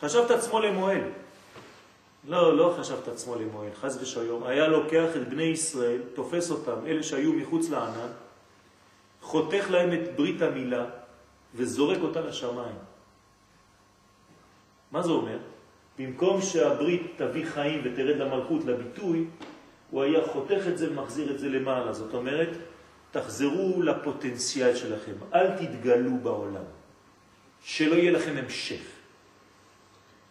[0.00, 1.00] חשב את עצמו למועל.
[2.28, 4.44] לא, לא חשב את עצמו למועל, חז ושלום.
[4.44, 8.08] היה לוקח את בני ישראל, תופס אותם, אלה שהיו מחוץ לענן,
[9.22, 10.84] חותך להם את ברית המילה
[11.54, 12.76] וזורק אותה לשמיים.
[14.92, 15.38] מה זה אומר?
[15.98, 19.24] במקום שהברית תביא חיים ותרד למלכות, לביטוי,
[19.90, 21.92] הוא היה חותך את זה ומחזיר את זה למעלה.
[21.92, 22.48] זאת אומרת,
[23.10, 26.64] תחזרו לפוטנציאל שלכם, אל תתגלו בעולם,
[27.64, 28.80] שלא יהיה לכם המשך.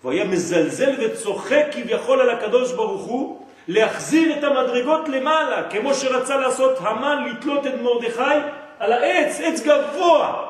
[0.02, 6.38] והוא היה מזלזל וצוחק כביכול על הקדוש ברוך הוא להחזיר את המדרגות למעלה, כמו שרצה
[6.38, 8.40] לעשות המן לתלות את מרדכי
[8.80, 10.46] על העץ, עץ גבוה,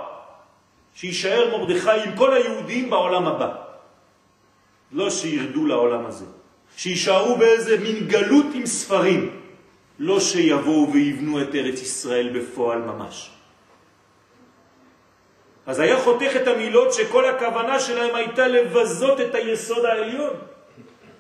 [0.96, 3.56] שישאר מרדכי עם כל היהודים בעולם הבא.
[4.92, 6.26] לא שירדו לעולם הזה,
[6.78, 9.40] שישארו באיזה מין גלות עם ספרים.
[10.00, 13.32] לא שיבואו ויבנו את ארץ ישראל בפועל ממש.
[15.66, 20.34] אז היה חותך את המילות שכל הכוונה שלהם הייתה לבזות את היסוד העליון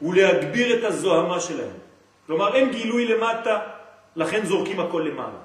[0.01, 1.77] ולהגביר את הזוהמה שלהם.
[2.27, 3.59] כלומר, אין גילוי למטה,
[4.15, 5.39] לכן זורקים הכל למעלה.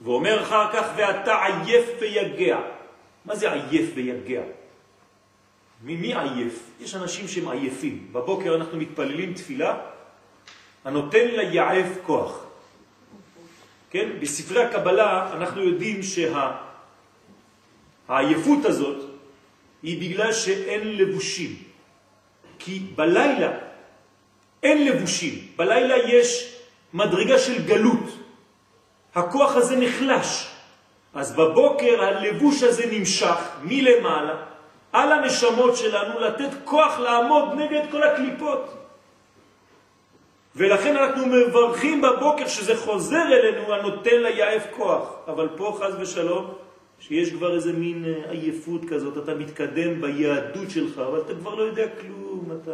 [0.00, 2.58] ואומר אחר כך, ואתה עייף ויגע.
[3.24, 4.42] מה זה עייף ויגע?
[5.82, 6.70] מי, מי עייף?
[6.80, 8.08] יש אנשים שהם עייפים.
[8.12, 9.76] בבוקר אנחנו מתפללים תפילה,
[10.84, 12.44] הנותן ליעף כוח.
[13.90, 14.08] כן?
[14.20, 16.00] בספרי הקבלה אנחנו יודעים
[18.08, 18.68] שהעייפות שה...
[18.68, 19.04] הזאת
[19.82, 21.56] היא בגלל שאין לבושים.
[22.58, 23.52] כי בלילה
[24.62, 25.34] אין לבושים.
[25.56, 26.56] בלילה יש
[26.94, 28.18] מדרגה של גלות.
[29.14, 30.48] הכוח הזה נחלש.
[31.14, 34.36] אז בבוקר הלבוש הזה נמשך מלמעלה
[34.92, 38.77] על הנשמות שלנו לתת כוח לעמוד נגד כל הקליפות.
[40.58, 45.14] ולכן אנחנו מברכים בבוקר שזה חוזר אלינו הנותן ליעף כוח.
[45.26, 46.50] אבל פה חז ושלום,
[47.00, 51.62] שיש כבר איזה מין אה, עייפות כזאת, אתה מתקדם ביהדות שלך, אבל אתה כבר לא
[51.62, 52.70] יודע כלום, אתה...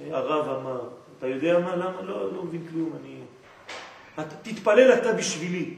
[0.00, 0.80] אה, הרב אמר,
[1.18, 1.76] אתה יודע מה?
[1.76, 2.02] למה?
[2.02, 3.16] לא, לא מבין כלום, אני...
[4.14, 5.74] אתה, תתפלל אתה בשבילי.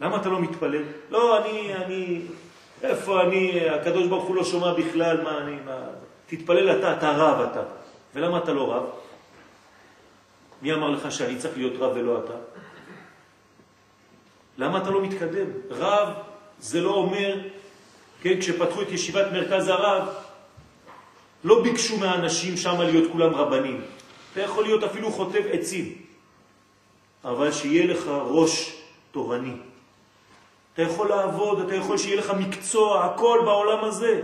[0.00, 0.82] למה אתה לא מתפלל?
[1.10, 2.20] לא, אני, אני...
[2.82, 5.56] איפה אני, הקדוש ברוך הוא לא שומע בכלל מה אני...
[5.66, 5.78] מה...
[6.26, 7.62] תתפלל אתה, אתה רב אתה.
[8.14, 9.05] ולמה אתה לא רב?
[10.62, 12.34] מי אמר לך שאני צריך להיות רב ולא אתה?
[14.58, 15.46] למה אתה לא מתקדם?
[15.70, 16.08] רב
[16.58, 17.40] זה לא אומר,
[18.22, 20.08] כן, כשפתחו את ישיבת מרכז הרב,
[21.44, 23.80] לא ביקשו מהאנשים שם להיות כולם רבנים.
[24.32, 25.92] אתה יכול להיות אפילו חוטב עצים,
[27.24, 29.56] אבל שיהיה לך ראש תורני.
[30.74, 34.22] אתה יכול לעבוד, אתה יכול שיהיה לך מקצוע, הכל בעולם הזה.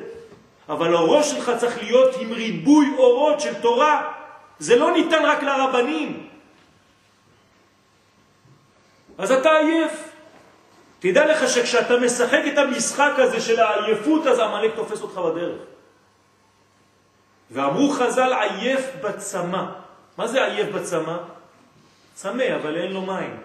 [0.69, 4.22] אבל הראש שלך צריך להיות עם ריבוי אורות של תורה.
[4.63, 6.29] זה לא ניתן רק לרבנים.
[9.19, 9.93] אז אתה עייף.
[10.99, 15.63] תדע לך שכשאתה משחק את המשחק הזה של העייפות, אז המלאק תופס אותך בדרך.
[17.51, 19.65] ואמרו חז"ל עייף בצמא.
[20.19, 21.17] מה זה עייף בצמא?
[22.15, 23.37] צמא, אבל אין לו מים.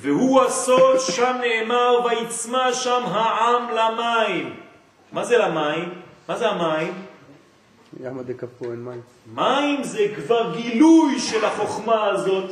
[0.00, 4.60] והוא הסוד, שם נאמר, ויצמא שם העם למים.
[5.12, 6.02] מה זה למים?
[6.28, 7.07] מה זה המים?
[8.00, 9.00] ימה דקפו אין מים.
[9.34, 12.50] מים זה כבר גילוי של החוכמה הזאת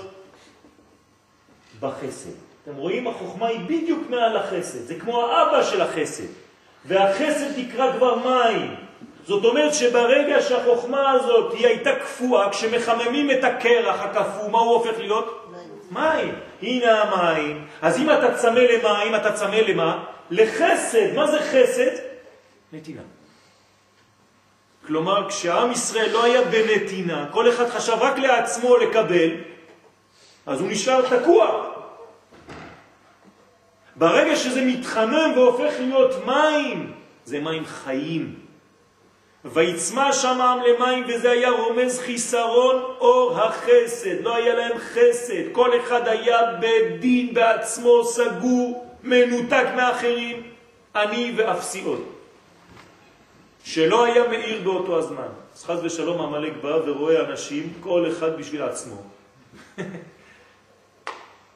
[1.81, 2.31] בחסד.
[2.63, 3.07] אתם רואים?
[3.07, 4.87] החוכמה היא בדיוק מעל החסד.
[4.87, 6.27] זה כמו האבא של החסד.
[6.85, 8.75] והחסד נקרא כבר מים.
[9.27, 14.99] זאת אומרת שברגע שהחוכמה הזאת היא הייתה קפואה, כשמחממים את הקרח הקפוא, מה הוא הופך
[14.99, 15.53] להיות?
[15.91, 16.35] מים.
[16.63, 17.67] הנה המים.
[17.83, 20.05] אז אם אתה צמא למים, אתה צמא למה?
[20.31, 21.15] לחסד.
[21.15, 21.91] מה זה חסד?
[22.73, 23.03] נתינה.
[24.87, 29.31] כלומר, כשעם ישראל לא היה בנתינה, כל אחד חשב רק לעצמו לקבל,
[30.47, 31.73] אז הוא נשאר תקוע.
[33.97, 36.93] ברגע שזה מתחמם והופך להיות מים,
[37.25, 38.35] זה מים חיים.
[39.45, 44.21] ויצמא שם העם למים, וזה היה רומז חיסרון אור החסד.
[44.23, 45.53] לא היה להם חסד.
[45.53, 50.43] כל אחד היה בדין בעצמו, סגור, מנותק מאחרים,
[50.95, 52.16] אני ואפסי עוד.
[53.67, 55.29] שלא היה מאיר באותו הזמן.
[55.55, 59.03] אז חז ושלום המלאק בא ורואה אנשים, כל אחד בשביל עצמו.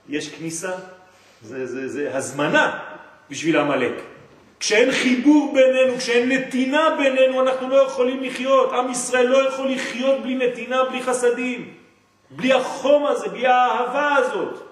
[0.09, 0.73] יש כניסה,
[1.43, 2.79] זה, זה, זה הזמנה
[3.31, 3.95] בשביל המלאק.
[4.61, 8.73] כשאין חיבור בינינו, כשאין נתינה בינינו, אנחנו לא יכולים לחיות.
[8.73, 11.75] עם ישראל לא יכול לחיות בלי נתינה, בלי חסדים.
[12.31, 14.63] בלי החום הזה, בלי האהבה הזאת.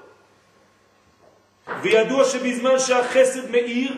[1.82, 3.92] וידוע שבזמן שהחסד מאיר,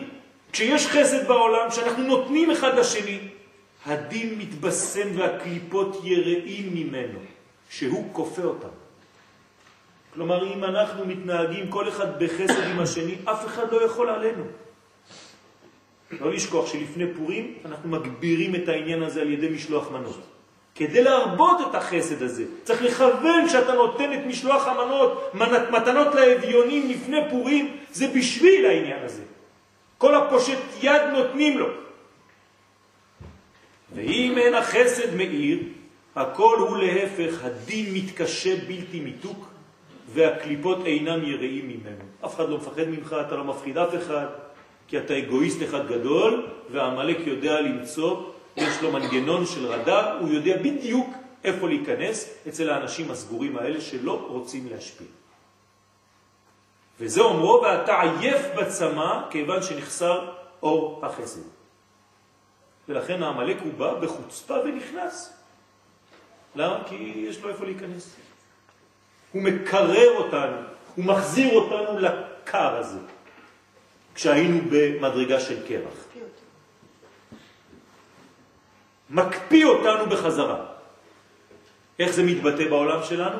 [0.51, 3.19] כשיש חסד בעולם, שאנחנו נותנים אחד לשני,
[3.85, 7.19] הדין מתבשם והקליפות יראים ממנו,
[7.69, 8.73] שהוא כופה אותם.
[10.13, 14.43] כלומר, אם אנחנו מתנהגים כל אחד בחסד עם השני, אף אחד לא יכול עלינו.
[16.19, 20.19] לא לשכוח שלפני פורים אנחנו מגבירים את העניין הזה על ידי משלוח מנות.
[20.75, 25.31] כדי להרבות את החסד הזה, צריך לכוון כשאתה נותן את משלוח המנות,
[25.71, 29.21] מתנות לאביונים לפני פורים, זה בשביל העניין הזה.
[30.01, 31.67] כל הפושט יד נותנים לו.
[33.95, 35.59] ואם אין החסד מאיר,
[36.15, 39.47] הכל הוא להפך, הדין מתקשה בלתי מיתוק,
[40.13, 42.03] והקליפות אינם יראים ממנו.
[42.25, 44.25] אף אחד לא מפחד ממך, אתה לא מפחיד אף אחד,
[44.87, 48.23] כי אתה אגואיסט אחד גדול, והמלאק יודע למצוא,
[48.57, 51.09] יש לו מנגנון של רדאר, הוא יודע בדיוק
[51.43, 55.20] איפה להיכנס אצל האנשים הסגורים האלה שלא רוצים להשפיע.
[57.01, 60.31] וזה אומרו, ואתה עייף בצמא, כיוון שנחסר
[60.63, 61.41] אור החסד.
[62.89, 65.33] ולכן העמלק הוא בא בחוצפה ונכנס.
[66.55, 66.83] למה?
[66.87, 68.15] כי יש לו איפה להיכנס.
[69.31, 70.57] הוא מקרר אותנו,
[70.95, 72.99] הוא מחזיר אותנו לקר הזה,
[74.15, 76.05] כשהיינו במדרגה של קרח.
[79.09, 80.65] מקפיא אותנו בחזרה.
[81.99, 83.39] איך זה מתבטא בעולם שלנו?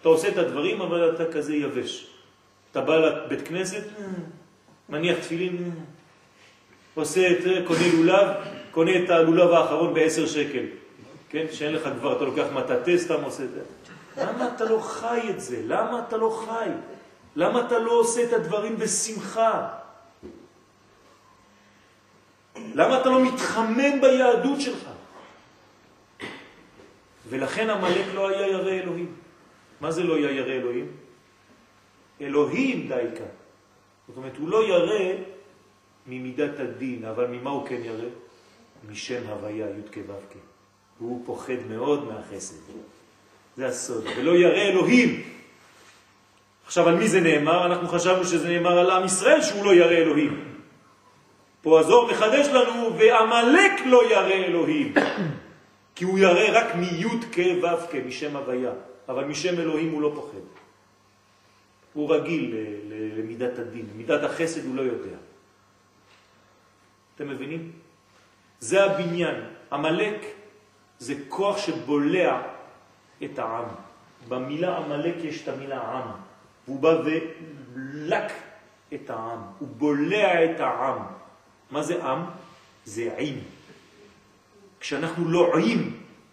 [0.00, 2.17] אתה עושה את הדברים, אבל אתה כזה יבש.
[2.78, 3.84] אתה בא לבית כנסת,
[4.88, 5.70] מניח תפילין,
[6.94, 8.28] עושה את זה, קונה לולב,
[8.70, 10.64] קונה את הלולב האחרון בעשר שקל.
[11.28, 11.46] כן?
[11.52, 13.60] שאין לך כבר, אתה לוקח מטאטה, סתם עושה את זה.
[14.16, 15.62] למה אתה לא חי את זה?
[15.66, 16.68] למה אתה לא חי?
[17.36, 19.68] למה אתה לא עושה את הדברים בשמחה?
[22.74, 24.84] למה אתה לא מתחמם ביהדות שלך?
[27.28, 29.14] ולכן המלאק לא היה ירא אלוהים.
[29.80, 31.07] מה זה לא היה ירא אלוהים?
[32.20, 33.24] אלוהים דייקה.
[34.08, 35.14] זאת אומרת, הוא לא ירא
[36.06, 38.08] ממידת הדין, אבל ממה הוא כן ירא?
[38.90, 40.38] משם הוויה, י' כו'.
[40.98, 42.56] הוא פוחד מאוד מהחסד.
[43.56, 44.04] זה הסוד.
[44.16, 45.22] ולא ירא אלוהים.
[46.66, 47.66] עכשיו, על מי זה נאמר?
[47.66, 50.44] אנחנו חשבנו שזה נאמר על עם ישראל שהוא לא ירא אלוהים.
[51.62, 54.94] פה הזור מחדש לנו, ועמלק לא ירא אלוהים.
[55.94, 58.72] כי הוא ירא רק מי' כ' ו' כ', משם הוויה.
[59.08, 60.57] אבל משם אלוהים הוא לא פוחד.
[61.98, 62.54] הוא רגיל
[63.18, 63.86] למידת הדין.
[63.96, 65.16] מידת החסד הוא לא יודע.
[67.14, 67.72] אתם מבינים?
[68.60, 69.34] זה הבניין.
[69.70, 70.20] המלאק
[70.98, 72.42] זה כוח שבולע
[73.24, 73.64] את העם.
[74.28, 76.10] במילה המלאק יש את המילה עם.
[76.68, 78.32] והוא בא ולק
[78.94, 79.40] את העם.
[79.58, 80.98] הוא בולע את העם.
[81.70, 82.24] מה זה עם?
[82.84, 83.34] זה עם.
[84.80, 85.90] כשאנחנו לא עם,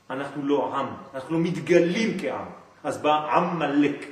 [0.10, 0.88] אנחנו לא עם.
[1.14, 2.48] אנחנו לא מתגלים כעם.
[2.84, 4.06] אז בא עם מלאק.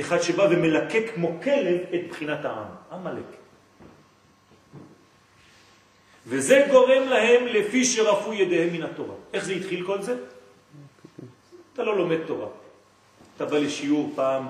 [0.00, 2.66] אחד שבא ומלקק כמו כלב את בחינת העם.
[2.92, 3.44] עם מלאק.
[6.26, 9.14] וזה גורם להם לפי שרפו ידיהם מן התורה.
[9.32, 10.16] איך זה התחיל כל זה?
[11.72, 12.48] אתה לא לומד תורה.
[13.36, 14.48] אתה בא לשיעור פעם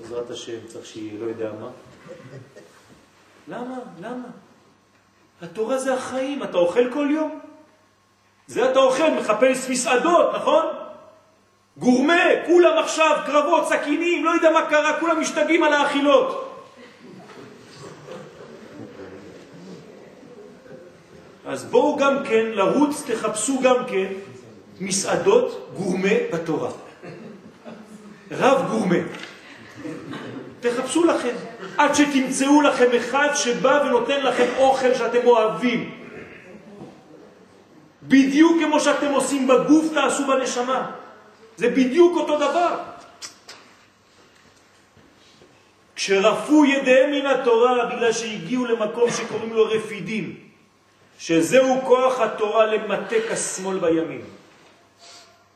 [0.00, 1.70] בעזרת השם, צריך שיהיה, לא יודע מה,
[3.48, 3.78] למה?
[4.00, 4.28] למה?
[5.42, 7.40] התורה זה החיים, אתה אוכל כל יום?
[8.46, 10.64] זה אתה אוכל, מחפש מסעדות, נכון?
[11.78, 16.42] גורמה, כולם עכשיו, קרבות, סכינים, לא יודע מה קרה, כולם משתגעים על האכילות.
[21.46, 24.06] אז בואו גם כן לרוץ, תחפשו גם כן
[24.80, 26.70] מסעדות גורמה בתורה.
[28.30, 28.96] רב גורמה.
[30.60, 31.34] תחפשו לכם,
[31.78, 35.90] עד שתמצאו לכם אחד שבא ונותן לכם אוכל שאתם אוהבים.
[38.02, 40.90] בדיוק כמו שאתם עושים בגוף, תעשו בנשמה.
[41.56, 42.78] זה בדיוק אותו דבר.
[45.96, 50.36] כשרפו ידיהם מן התורה בגלל שהגיעו למקום שקוראים לו רפידים,
[51.18, 54.20] שזהו כוח התורה למתק השמאל בימין.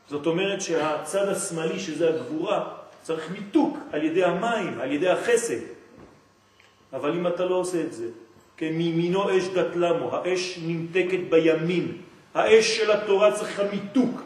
[0.09, 2.63] זאת אומרת שהצד השמאלי, שזה הגבורה,
[3.01, 5.61] צריך מיתוק על ידי המים, על ידי החסד.
[6.93, 8.07] אבל אם אתה לא עושה את זה,
[8.57, 11.97] כן, מימינו אש דתלמו, האש נמתקת בימין,
[12.33, 14.21] האש של התורה צריכה מיתוק.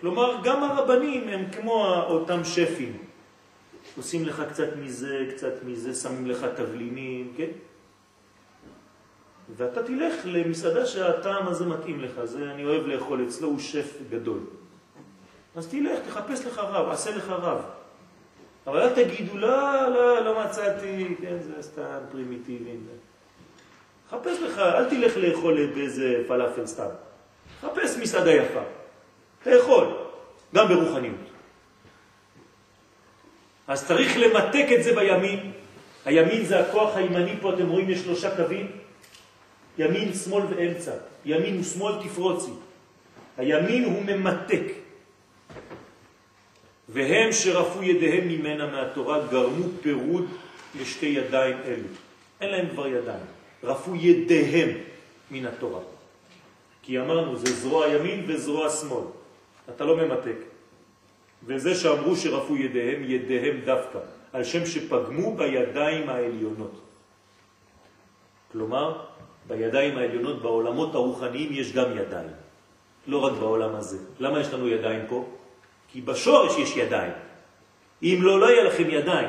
[0.00, 2.98] כלומר, גם הרבנים הם כמו אותם שפים.
[3.96, 7.50] עושים לך קצת מזה, קצת מזה, שמים לך תבלינים, כן?
[9.56, 14.40] ואתה תלך למסעדה שהטעם הזה מתאים לך, זה אני אוהב לאכול אצלו, הוא שף גדול.
[15.56, 17.60] אז תלך, תחפש לך רב, עשה לך רב.
[18.66, 22.76] אבל אל תגידו, לא, לא, לא מצאתי, כן, זה סתם פרימיטיבי.
[24.10, 26.88] חפש לך, אל תלך לאכול באיזה פלאפל סתם.
[27.60, 28.62] חפש מסעדה יפה.
[29.46, 29.86] לאכול,
[30.54, 31.26] גם ברוחניות.
[33.68, 35.52] אז צריך למתק את זה בימין.
[36.04, 38.70] הימין זה הכוח הימני, פה אתם רואים יש שלושה קווים,
[39.78, 40.92] ימין, שמאל ואמצע.
[41.24, 42.50] ימין ושמאל תפרוצי.
[43.36, 44.62] הימין הוא ממתק.
[46.88, 50.28] והם שרפו ידיהם ממנה מהתורה גרמו פירוד
[50.80, 51.88] לשתי ידיים אלו.
[52.40, 53.24] אין להם כבר ידיים.
[53.64, 54.70] רפו ידיהם
[55.30, 55.80] מן התורה.
[56.82, 59.04] כי אמרנו, זה זרוע ימין וזרוע שמאל.
[59.70, 60.36] אתה לא ממתק.
[61.46, 63.98] וזה שאמרו שרפו ידיהם, ידיהם דווקא,
[64.32, 66.80] על שם שפגמו בידיים העליונות.
[68.52, 68.98] כלומר,
[69.46, 72.30] בידיים העליונות, בעולמות הרוחניים יש גם ידיים,
[73.06, 73.98] לא רק בעולם הזה.
[74.20, 75.24] למה יש לנו ידיים פה?
[75.88, 77.12] כי בשורש יש ידיים.
[78.02, 79.28] אם לא, לא יהיה לכם ידיים.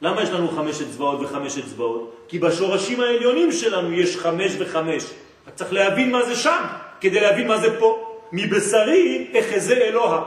[0.00, 2.26] למה יש לנו חמש אצבעות וחמש אצבעות?
[2.28, 5.04] כי בשורשים העליונים שלנו יש חמש וחמש.
[5.44, 6.64] אתה צריך להבין מה זה שם,
[7.00, 8.05] כדי להבין מה זה פה.
[8.32, 10.22] מבשרי אחזה אלוה.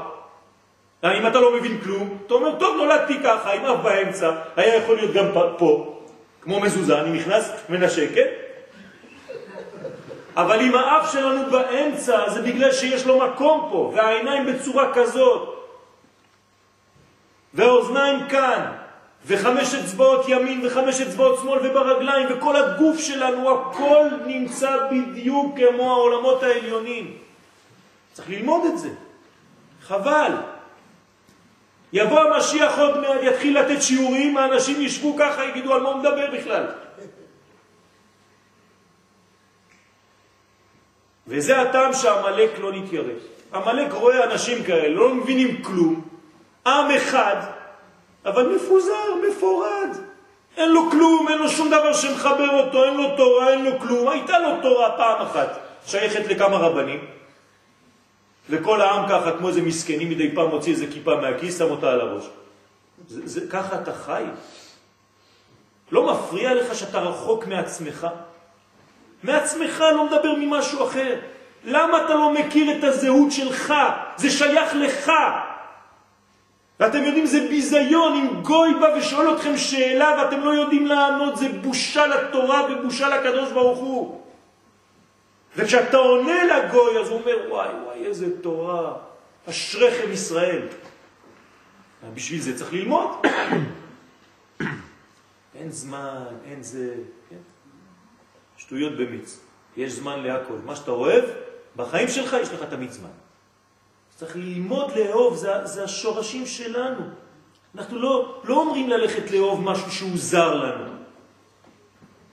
[1.04, 4.96] אם אתה לא מבין כלום, אתה אומר, טוב, נולדתי ככה, עם אף באמצע, היה יכול
[4.96, 5.26] להיות גם
[5.58, 6.00] פה,
[6.42, 8.28] כמו מזוזה, אני נכנס, מנשקת, כן?
[10.36, 15.56] אבל אם האף שלנו באמצע, זה בגלל שיש לו מקום פה, והעיניים בצורה כזאת,
[17.54, 18.66] והאוזניים כאן,
[19.26, 26.44] וחמש אצבעות ימין וחמש אצבעות שמאל וברגליים, וכל הגוף שלנו, הכל נמצא בדיוק כמו העולמות
[26.44, 27.29] העליונים.
[28.20, 28.90] צריך ללמוד את זה.
[29.82, 30.32] חבל.
[31.94, 36.32] יבוא המשיח עוד מעט, יתחיל לתת שיעורים, האנשים ישבו ככה, יגידו על מה הוא מדבר
[36.32, 36.66] בכלל.
[41.28, 43.14] וזה הטעם שהמלאק לא נתיירא.
[43.52, 46.02] המלאק רואה אנשים כאלה, לא מבינים כלום,
[46.68, 47.36] עם אחד,
[48.26, 49.90] אבל מפוזר, מפורד.
[50.58, 54.10] אין לו כלום, אין לו שום דבר שמחבר אותו, אין לו תורה, אין לו כלום.
[54.10, 57.06] הייתה לו תורה פעם אחת, שייכת לכמה רבנים,
[58.50, 62.02] וכל העם ככה, כמו איזה מסכנים, מדי פעם מוציא איזה כיפה מהכיס, שם אותה על
[62.02, 62.30] הראש.
[63.08, 64.24] זה, זה, ככה אתה חי?
[65.92, 68.08] לא מפריע לך שאתה רחוק מעצמך?
[69.24, 71.16] מעצמך לא מדבר ממשהו אחר.
[71.66, 73.74] למה אתה לא מכיר את הזהות שלך?
[74.18, 75.12] זה שייך לך.
[76.80, 81.50] ואתם יודעים, זה ביזיון אם גוי בא ושואל אתכם שאלה ואתם לא יודעים לענות, זה
[81.50, 84.22] בושה לתורה ובושה לקדוש ברוך הוא.
[85.56, 88.98] וכשאתה עונה לגוי, אז הוא אומר, וואי, וואי, איזה תורה,
[89.50, 90.68] אשריכם ישראל.
[92.14, 93.10] בשביל זה צריך ללמוד.
[95.56, 96.94] אין זמן, אין זה,
[97.30, 97.36] כן?
[98.58, 99.40] שטויות במיץ.
[99.78, 100.54] יש זמן להכל.
[100.66, 101.24] מה שאתה אוהב,
[101.76, 103.10] בחיים שלך יש לך תמיד זמן.
[104.16, 107.02] צריך ללמוד לאהוב, זה, זה השורשים שלנו.
[107.76, 110.99] אנחנו לא, לא אומרים ללכת לאהוב משהו שהוא זר לנו.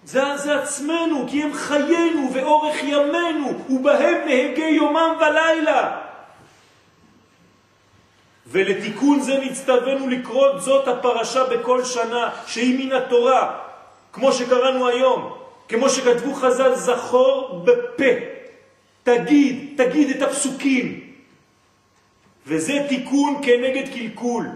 [0.07, 6.01] זה, זה עצמנו, כי הם חיינו ואורך ימינו, ובהם נהגי יומם ולילה.
[8.47, 13.59] ולתיקון זה נצטווינו לקרוא זאת הפרשה בכל שנה, שהיא מן התורה,
[14.13, 15.33] כמו שקראנו היום,
[15.69, 18.13] כמו שכתבו חז"ל, זכור בפה,
[19.03, 21.01] תגיד, תגיד את הפסוקים.
[22.47, 24.47] וזה תיקון כנגד קלקול,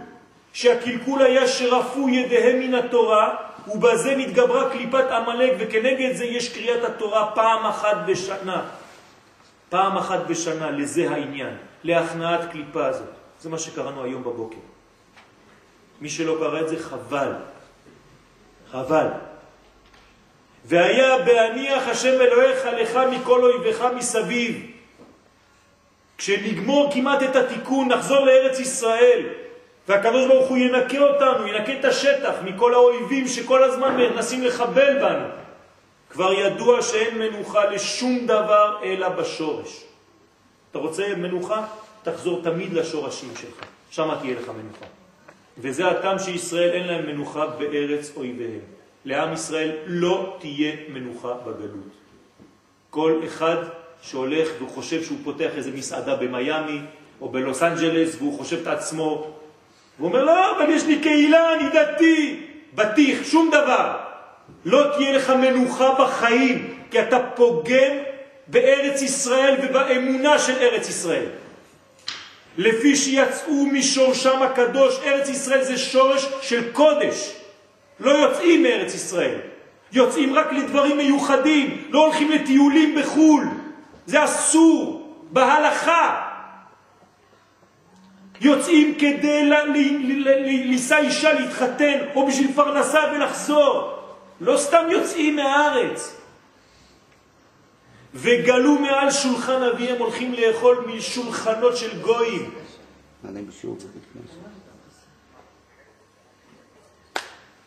[0.52, 3.34] שהקלקול היה שרפו ידיהם מן התורה,
[3.74, 8.62] ובזה נתגברה קליפת עמלק, וכנגד זה יש קריאת התורה פעם אחת בשנה.
[9.68, 13.08] פעם אחת בשנה, לזה העניין, להכנעת קליפה הזאת.
[13.40, 14.56] זה מה שקראנו היום בבוקר.
[16.00, 17.32] מי שלא קרא את זה, חבל.
[18.70, 19.06] חבל.
[20.64, 24.70] והיה בהניח השם אלוהיך לך מכל אויביך מסביב.
[26.18, 29.20] כשנגמור כמעט את התיקון, נחזור לארץ ישראל,
[29.90, 35.26] והקדוש ברוך הוא ינקה אותנו, ינקה את השטח מכל האויבים שכל הזמן מנסים לחבל בנו.
[36.10, 39.84] כבר ידוע שאין מנוחה לשום דבר אלא בשורש.
[40.70, 41.66] אתה רוצה מנוחה?
[42.02, 44.86] תחזור תמיד לשורשים שלך, שם תהיה לך מנוחה.
[45.58, 48.60] וזה הטעם שישראל אין להם מנוחה בארץ אויביהם.
[49.04, 51.90] לעם ישראל לא תהיה מנוחה בגלות.
[52.90, 53.56] כל אחד
[54.02, 56.80] שהולך והוא חושב שהוא פותח איזה מסעדה במיאמי
[57.20, 59.39] או בלוס אנג'לס והוא חושב את עצמו,
[60.00, 62.40] הוא אומר, לא, אבל יש לי קהילה, אני דתי,
[62.74, 63.96] בטיח, שום דבר.
[64.64, 67.92] לא תהיה לך מנוחה בחיים, כי אתה פוגם
[68.46, 71.26] בארץ ישראל ובאמונה של ארץ ישראל.
[72.58, 77.32] לפי שיצאו משורשם הקדוש, ארץ ישראל זה שורש של קודש.
[78.00, 79.38] לא יוצאים מארץ ישראל,
[79.92, 83.44] יוצאים רק לדברים מיוחדים, לא הולכים לטיולים בחו"ל,
[84.06, 86.29] זה אסור, בהלכה.
[88.40, 89.50] יוצאים כדי
[90.64, 93.96] לישא אישה להתחתן או בשביל פרנסה ולחזור.
[94.40, 96.16] לא סתם יוצאים מהארץ.
[98.14, 102.50] וגלו מעל שולחן אביהם, הולכים לאכול משולחנות של גויים.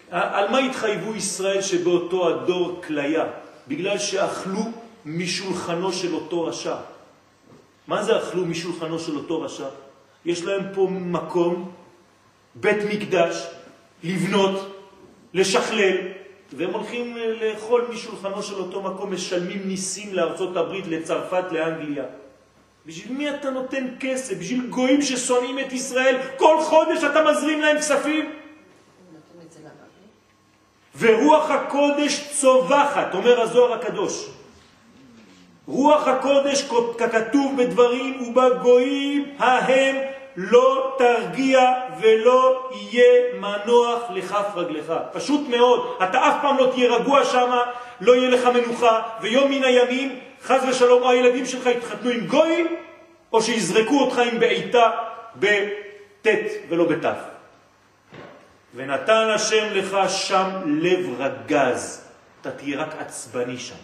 [0.09, 3.26] על מה התחייבו ישראל שבאותו הדור כליה?
[3.67, 4.61] בגלל שאכלו
[5.05, 6.76] משולחנו של אותו רשע.
[7.88, 9.67] מה זה אכלו משולחנו של אותו רשע?
[10.26, 11.71] יש להם פה מקום,
[12.55, 13.47] בית מקדש,
[14.03, 14.78] לבנות,
[15.34, 15.97] לשכלל,
[16.57, 22.03] והם הולכים לאכול משולחנו של אותו מקום, משלמים ניסים לארצות הברית, לצרפת, לאנגליה.
[22.86, 24.38] בשביל מי אתה נותן כסף?
[24.38, 26.17] בשביל גויים ששונאים את ישראל?
[26.38, 28.32] כל חודש אתה מזרים להם כספים?
[30.97, 34.30] ורוח הקודש צובחת, אומר הזוהר הקדוש.
[35.67, 39.95] רוח הקודש ככתוב בדברים ובגויים ההם
[40.38, 44.93] לא תרגיע ולא יהיה מנוח לכף רגלך.
[45.13, 47.57] פשוט מאוד, אתה אף פעם לא תהיה רגוע שם,
[48.01, 52.75] לא יהיה לך מנוחה, ויום מן הימים, חז ושלום, או הילדים שלך יתחתנו עם גויים,
[53.34, 54.91] או שיזרקו אותך עם בעיטה
[55.36, 56.27] בט'
[56.69, 57.05] ולא בת'.
[58.75, 62.09] ונתן השם לך שם לב רגז,
[62.41, 63.75] אתה תהיה רק עצבני שם.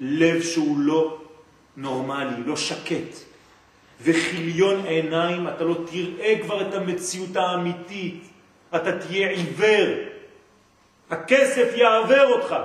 [0.00, 1.18] לב שהוא לא
[1.76, 3.29] נורמלי, לא שקט.
[4.02, 8.24] וחיליון עיניים, אתה לא תראה כבר את המציאות האמיתית,
[8.76, 9.88] אתה תהיה עיוור.
[11.10, 12.56] הכסף יעבר אותך.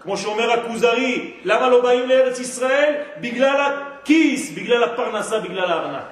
[0.00, 2.94] כמו שאומר הכוזרי, למה לא באים לארץ ישראל?
[3.20, 6.04] בגלל הכיס, בגלל הפרנסה, בגלל הארנק.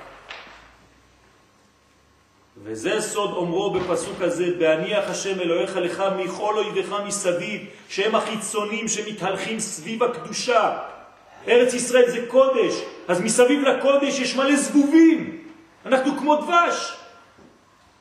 [2.62, 9.60] וזה סוד אומרו בפסוק הזה, בהניח השם אלוהיך לך מכל אויביך מסביב, שהם החיצונים שמתהלכים
[9.60, 10.78] סביב הקדושה.
[11.48, 12.74] ארץ ישראל זה קודש,
[13.08, 15.44] אז מסביב לקודש יש מלא זבובים.
[15.86, 16.96] אנחנו כמו דבש.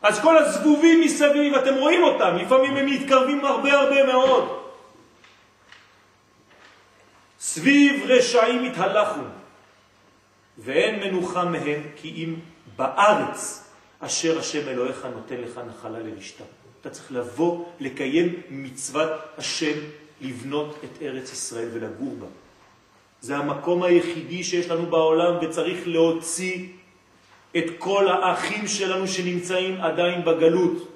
[0.01, 4.59] אז כל הזבובים מסביב, אתם רואים אותם, לפעמים הם מתקרבים הרבה הרבה מאוד.
[7.39, 9.21] סביב רשעים התהלכו,
[10.57, 12.35] ואין מנוחה מהם, כי אם
[12.75, 16.43] בארץ אשר השם אלוהיך נותן לך נחלה לרשתה.
[16.81, 19.79] אתה צריך לבוא, לקיים מצוות השם,
[20.21, 22.27] לבנות את ארץ ישראל ולגור בה.
[23.23, 26.67] זה המקום היחידי שיש לנו בעולם וצריך להוציא
[27.57, 30.87] את כל האחים שלנו שנמצאים עדיין בגלות.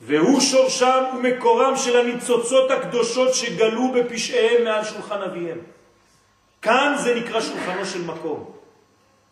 [0.00, 5.58] והוא שורשם ומקורם של הניצוצות הקדושות שגלו בפשעיהם מעל שולחן אביהם.
[6.62, 8.52] כאן זה נקרא שולחנו של מקום.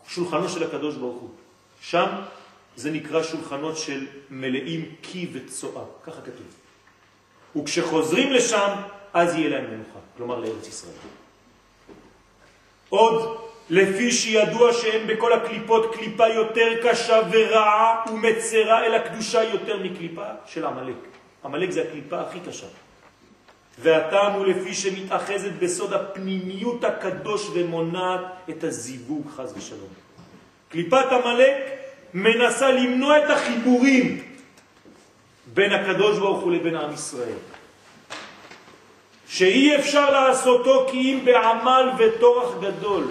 [0.08, 1.30] שולחנו של הקדוש ברוך הוא.
[1.80, 2.08] שם
[2.76, 6.46] זה נקרא שולחנות של מלאים קי וצואה, ככה כתוב.
[7.56, 10.92] וכשחוזרים לשם, אז יהיה להם מנוחה, כלומר לארץ ישראל.
[12.88, 13.38] עוד,
[13.70, 20.66] לפי שידוע שאין בכל הקליפות קליפה יותר קשה ורעה ומצרה, אלא קדושה יותר מקליפה של
[20.66, 20.96] עמלק.
[21.44, 22.66] עמלק זה הקליפה הכי קשה.
[23.78, 29.88] והטעם הוא לפי שמתאחזת בסוד הפנימיות הקדוש ומונעת את הזיווג חז ושלום.
[30.68, 31.62] קליפת המלאק
[32.14, 34.22] מנסה למנוע את החיבורים
[35.54, 37.38] בין הקדוש ברוך הוא לבין עם ישראל.
[39.28, 43.04] שאי אפשר לעשותו כי אם בעמל וטורח גדול.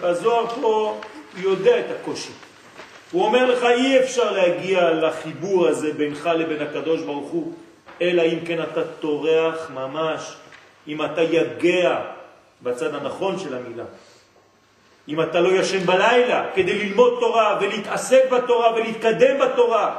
[0.00, 1.00] והזוהר פה
[1.36, 2.32] יודע את הקושי.
[3.12, 7.52] הוא אומר לך, אי אפשר להגיע לחיבור הזה בינך לבין הקדוש ברוך הוא,
[8.00, 10.34] אלא אם כן אתה תורח ממש,
[10.88, 12.00] אם אתה יגע
[12.62, 13.84] בצד הנכון של המילה.
[15.08, 19.96] אם אתה לא ישן בלילה כדי ללמוד תורה ולהתעסק בתורה ולהתקדם בתורה.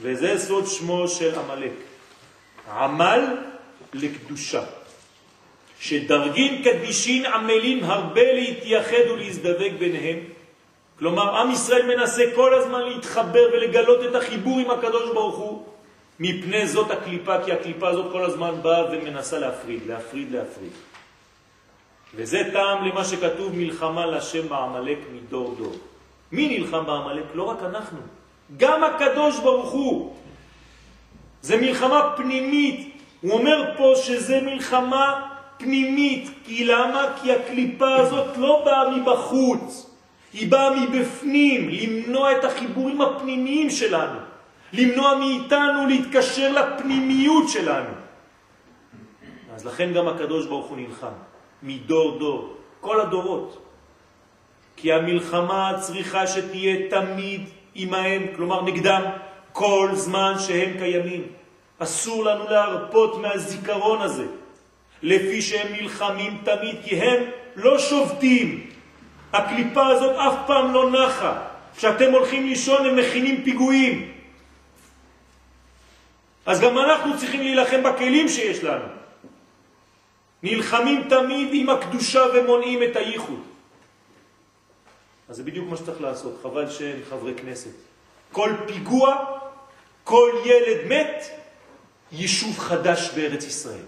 [0.00, 1.72] וזה סוד שמו של עמלק.
[2.72, 3.20] עמל
[3.92, 4.62] לקדושה.
[5.80, 10.18] שדרגים קדישין עמלים הרבה להתייחד ולהזדבק ביניהם.
[10.98, 15.66] כלומר, עם ישראל מנסה כל הזמן להתחבר ולגלות את החיבור עם הקדוש ברוך הוא,
[16.20, 20.72] מפני זאת הקליפה, כי הקליפה הזאת כל הזמן באה ומנסה להפריד, להפריד, להפריד.
[22.14, 25.76] וזה טעם למה שכתוב מלחמה לשם בעמלק מדור דור.
[26.32, 27.24] מי נלחם בעמלק?
[27.34, 27.98] לא רק אנחנו,
[28.56, 30.16] גם הקדוש ברוך הוא.
[31.42, 32.89] זה מלחמה פנימית.
[33.20, 36.30] הוא אומר פה שזה מלחמה פנימית.
[36.44, 37.06] כי למה?
[37.22, 39.90] כי הקליפה הזאת לא באה מבחוץ,
[40.32, 44.18] היא באה מבפנים, למנוע את החיבורים הפנימיים שלנו,
[44.72, 47.90] למנוע מאיתנו להתקשר לפנימיות שלנו.
[49.54, 51.12] אז לכן גם הקדוש ברוך הוא נלחם.
[51.62, 53.66] מדור דור, כל הדורות.
[54.76, 59.02] כי המלחמה צריכה שתהיה תמיד עמהם, כלומר נגדם,
[59.52, 61.39] כל זמן שהם קיימים.
[61.82, 64.26] אסור לנו להרפות מהזיכרון הזה,
[65.02, 67.22] לפי שהם נלחמים תמיד, כי הם
[67.56, 68.70] לא שובתים.
[69.32, 71.42] הקליפה הזאת אף פעם לא נחה.
[71.76, 74.12] כשאתם הולכים לישון הם מכינים פיגועים.
[76.46, 78.84] אז גם אנחנו צריכים להילחם בכלים שיש לנו.
[80.42, 83.42] נלחמים תמיד עם הקדושה ומונעים את הייחוד.
[85.28, 87.70] אז זה בדיוק מה שצריך לעשות, חבל שאין חברי כנסת.
[88.32, 89.24] כל פיגוע,
[90.04, 91.39] כל ילד מת,
[92.12, 93.84] יישוב חדש בארץ ישראל.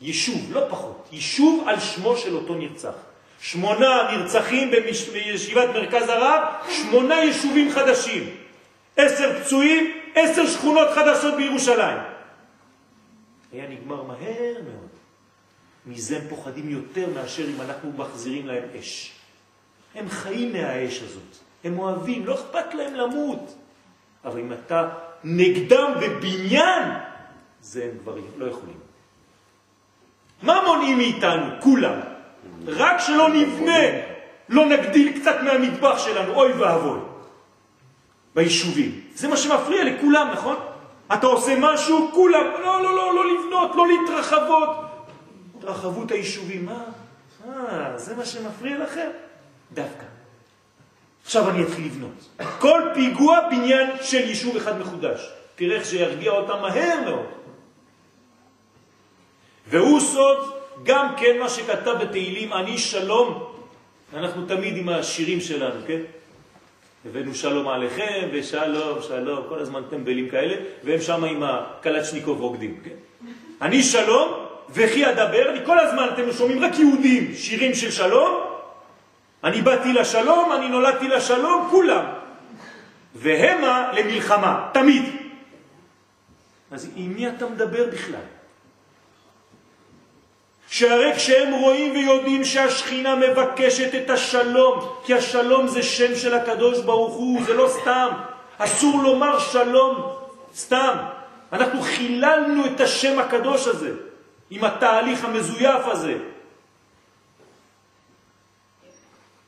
[0.00, 2.94] יישוב, לא פחות, יישוב על שמו של אותו נרצח.
[3.40, 4.70] שמונה נרצחים
[5.12, 8.36] בישיבת מרכז הרב, שמונה יישובים חדשים.
[8.96, 11.98] עשר פצועים, עשר שכונות חדשות בירושלים.
[13.52, 14.88] היה נגמר מהר מאוד.
[15.86, 19.12] מזה הם פוחדים יותר מאשר אם אנחנו מחזירים להם אש.
[19.94, 23.56] הם חיים מהאש הזאת, הם אוהבים, לא אכפת להם למות.
[24.24, 24.88] אבל אם אתה
[25.24, 26.82] נגדם בבניין,
[27.60, 28.76] זה הם כבר לא יכולים.
[30.42, 31.46] מה מונעים מאיתנו?
[31.60, 32.00] כולם.
[32.66, 33.82] רק שלא נבנה,
[34.48, 36.98] לא נגדיל קצת מהמטבח שלנו, אוי ואבוי.
[38.34, 39.00] ביישובים.
[39.14, 40.56] זה מה שמפריע לכולם, נכון?
[41.14, 44.68] אתה עושה משהו, כולם, לא, לא, לא, לא לבנות, לא להתרחבות.
[45.58, 46.66] התרחבות היישובים.
[46.66, 46.84] מה?
[47.48, 49.08] אה, זה מה שמפריע לכם?
[49.72, 50.15] דווקא.
[51.26, 52.28] עכשיו אני אתחיל לבנות.
[52.58, 55.30] כל פיגוע בניין של יישוב אחד מחודש.
[55.54, 57.26] תראה איך שירגיע אותם מהר מאוד.
[59.68, 60.38] והוא סוד
[60.82, 63.52] גם כן מה שכתב בתהילים, אני שלום.
[64.14, 66.00] אנחנו תמיד עם השירים שלנו, כן?
[67.06, 70.54] הבאנו שלום עליכם ושלום, שלום, כל הזמן טמבלים כאלה,
[70.84, 73.26] והם שם עם הקלצ'ניקוב רוקדים, כן?
[73.62, 78.45] אני שלום, וכי אדבר, אני כל הזמן, אתם שומעים רק יהודים, שירים של שלום,
[79.44, 82.04] אני באתי לשלום, אני נולדתי לשלום, כולם.
[83.14, 85.04] והמה למלחמה, תמיד.
[86.70, 88.20] אז עם מי אתה מדבר בכלל?
[90.68, 97.14] שהרי כשהם רואים ויודעים שהשכינה מבקשת את השלום, כי השלום זה שם של הקדוש ברוך
[97.14, 98.08] הוא, זה לא סתם.
[98.58, 100.12] אסור לומר שלום
[100.54, 100.96] סתם.
[101.52, 103.92] אנחנו חיללנו את השם הקדוש הזה.
[104.50, 106.14] עם התהליך המזויף הזה.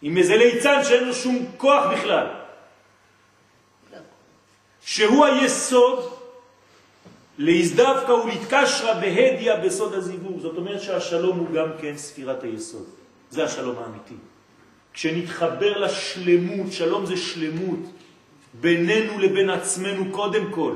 [0.03, 2.27] עם איזה ליצן שאין לו שום כוח בכלל.
[4.81, 6.13] שהוא היסוד
[7.39, 10.41] להזדווקא ולהתקשרה בהדיה בסוד הזיווג.
[10.41, 12.87] זאת אומרת שהשלום הוא גם כן ספירת היסוד.
[13.31, 14.15] זה השלום האמיתי.
[14.93, 17.79] כשנתחבר לשלמות, שלום זה שלמות,
[18.61, 20.75] בינינו לבין עצמנו קודם כל.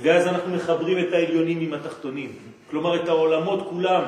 [0.00, 2.32] ואז אנחנו מחברים את העליונים עם התחתונים.
[2.70, 4.02] כלומר את העולמות כולם,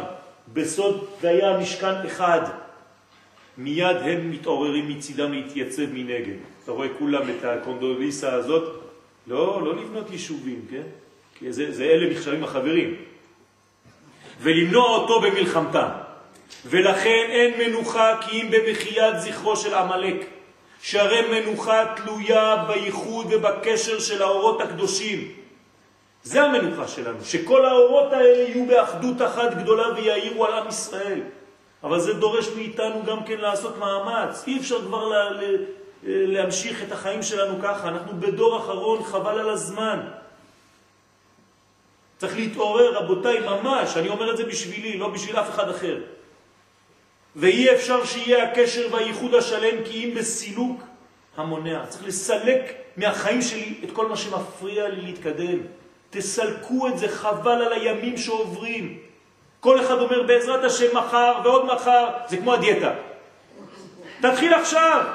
[0.52, 2.40] בסוד והיה משכן אחד.
[3.58, 6.36] מיד הם מתעוררים מצידם להתייצב מנגד.
[6.64, 8.82] אתה רואה כולם את הקונדוליסה הזאת,
[9.26, 10.82] לא, לא לבנות יישובים, כן?
[11.38, 12.94] כי זה, זה אלה נחשבים החברים.
[14.40, 15.88] ולמנוע אותו במלחמתם.
[16.66, 20.26] ולכן אין מנוחה כי אם במחיית זכרו של עמלק,
[20.82, 25.28] שהרי מנוחה תלויה בייחוד ובקשר של האורות הקדושים.
[26.22, 31.20] זה המנוחה שלנו, שכל האורות האלה יהיו באחדות אחת גדולה ויעירו על עם ישראל.
[31.84, 34.44] אבל זה דורש מאיתנו גם כן לעשות מאמץ.
[34.46, 35.48] אי אפשר כבר לה, לה,
[36.02, 37.88] להמשיך את החיים שלנו ככה.
[37.88, 40.00] אנחנו בדור אחרון, חבל על הזמן.
[42.18, 43.96] צריך להתעורר, רבותיי, ממש.
[43.96, 45.98] אני אומר את זה בשבילי, לא בשביל אף אחד אחר.
[47.36, 50.82] ואי אפשר שיהיה הקשר והייחוד השלם כי אם בסילוק
[51.36, 51.86] המונע.
[51.86, 55.58] צריך לסלק מהחיים שלי את כל מה שמפריע לי להתקדם.
[56.10, 58.98] תסלקו את זה, חבל על הימים שעוברים.
[59.62, 62.90] כל אחד אומר בעזרת השם מחר ועוד מחר, זה כמו הדיאטה.
[64.20, 65.06] תתחיל עכשיו.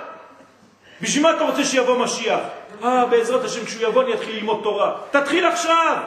[1.02, 2.40] בשביל מה אתה רוצה שיבוא משיח?
[2.84, 4.98] אה, בעזרת השם כשהוא יבוא אני אתחיל ללמוד תורה.
[5.12, 6.04] תתחיל עכשיו.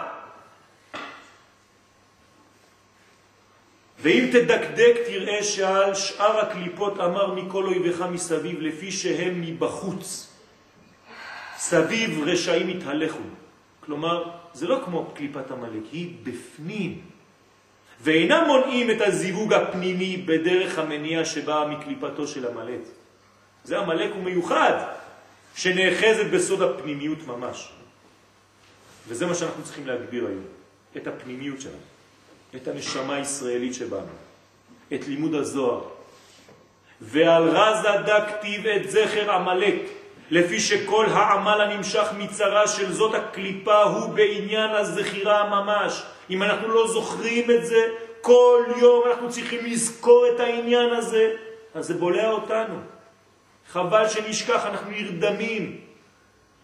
[3.98, 10.32] ואם תדקדק תראה שעל שאר הקליפות אמר מכל אויבך מסביב לפי שהם מבחוץ.
[11.56, 13.28] סביב רשעים התהלכו.
[13.80, 17.09] כלומר, זה לא כמו קליפת המלאק, היא בפנים.
[18.02, 22.80] ואינם מונעים את הזיווג הפנימי בדרך המניע שבאה מקליפתו של המלאק.
[23.64, 24.72] זה המלאק הוא מיוחד,
[25.54, 27.68] שנאחזת בסוד הפנימיות ממש.
[29.08, 30.44] וזה מה שאנחנו צריכים להגביר היום,
[30.96, 31.74] את הפנימיות שלנו.
[32.56, 34.16] את הנשמה הישראלית שבנו,
[34.94, 35.84] את לימוד הזוהר.
[37.00, 39.82] ועל רזה דק כתיב את זכר עמלק,
[40.30, 46.02] לפי שכל העמל הנמשך מצרה של זאת הקליפה הוא בעניין הזכירה ממש.
[46.30, 47.88] אם אנחנו לא זוכרים את זה,
[48.20, 51.30] כל יום אנחנו צריכים לזכור את העניין הזה,
[51.74, 52.74] אז זה בולע אותנו.
[53.68, 55.80] חבל שנשכח, אנחנו נרדמים.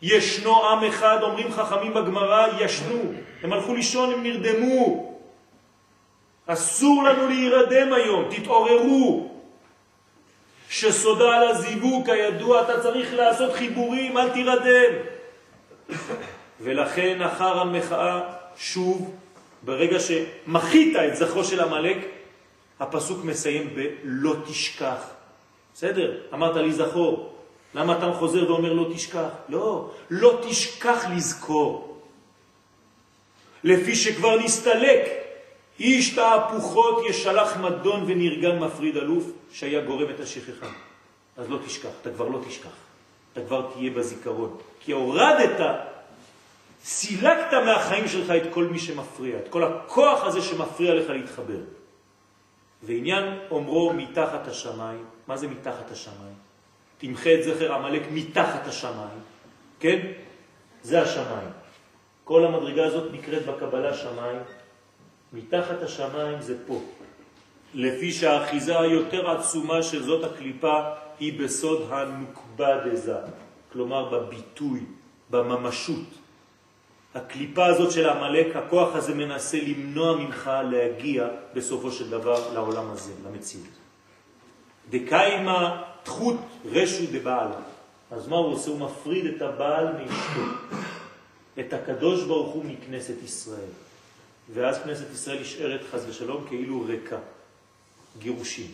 [0.03, 3.13] ישנו עם אחד, אומרים חכמים בגמרא, ישנו.
[3.43, 5.13] הם הלכו לישון, הם נרדמו.
[6.47, 9.36] אסור לנו להירדם היום, תתעוררו.
[10.71, 14.95] שסודה על הזיווג, כידוע, אתה צריך לעשות חיבורים, אל תירדם.
[16.61, 18.21] ולכן אחר המחאה,
[18.57, 19.15] שוב,
[19.63, 21.99] ברגע שמחית את זכרו של המלאק,
[22.81, 25.11] הפסוק מסיים ב"לא תשכח".
[25.75, 26.19] בסדר?
[26.35, 27.33] אמרת לי זכור.
[27.75, 29.29] למה אתה חוזר ואומר לא תשכח?
[29.49, 31.99] לא, לא תשכח לזכור.
[33.65, 35.26] לפי שכבר נסתלק
[35.81, 40.67] איש תהפוכות ישלח מדון ונרגן מפריד אלוף שהיה גורם את השכחה.
[41.37, 42.77] אז לא תשכח, אתה כבר לא תשכח.
[43.33, 44.57] אתה כבר תהיה בזיכרון.
[44.81, 45.61] כי הורדת,
[46.85, 51.61] סילקת מהחיים שלך את כל מי שמפריע, את כל הכוח הזה שמפריע לך להתחבר.
[52.83, 56.35] ועניין אומרו מתחת השמיים, מה זה מתחת השמיים?
[56.99, 59.21] תמחה את זכר עמלק מתחת השמיים,
[59.81, 59.99] כן?
[60.83, 61.51] זה השמיים.
[62.25, 64.39] כל המדרגה הזאת נקראת בקבלה שמיים,
[65.33, 66.81] מתחת השמיים זה פה.
[67.75, 70.83] לפי שהאחיזה היותר עצומה של זאת הקליפה
[71.21, 73.17] היא בסוד הנוקבה דזה,
[73.73, 74.81] כלומר בביטוי,
[75.31, 76.07] בממשות.
[77.15, 83.13] הקליפה הזאת של המלאק, הכוח הזה מנסה למנוע ממך להגיע בסופו של דבר לעולם הזה,
[83.27, 83.75] למציאות.
[84.91, 87.49] דקיימה תחות רשו דבעל.
[88.11, 88.71] אז מה הוא עושה?
[88.71, 90.41] הוא מפריד את הבעל מאשתו,
[91.61, 93.86] את הקדוש ברוך הוא מכנסת ישראל.
[94.55, 97.19] ואז כנסת ישראל נשארת חז ושלום כאילו ריקה,
[98.19, 98.71] גירושים.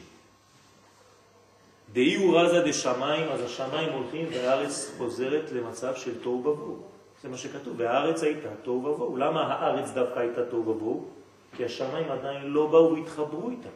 [1.93, 6.83] דאי הוא רזה דשמיים, אז השמיים הולכים והארץ חוזרת למצב של תוהו ובוהו.
[7.23, 9.17] זה מה שכתוב, והארץ הייתה תוהו ובוהו.
[9.17, 11.05] למה הארץ דווקא הייתה תוהו ובוהו?
[11.57, 13.69] כי השמיים עדיין לא באו והתחברו איתה.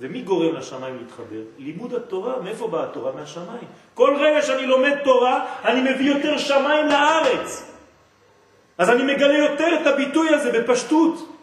[0.00, 1.42] ומי גורם לשמיים להתחבר?
[1.58, 2.40] לימוד התורה.
[2.40, 3.12] מאיפה באה התורה?
[3.12, 3.68] מהשמיים.
[3.94, 7.72] כל רגע שאני לומד תורה, אני מביא יותר שמיים לארץ.
[8.78, 11.34] אז אני מגלה יותר את הביטוי הזה בפשטות.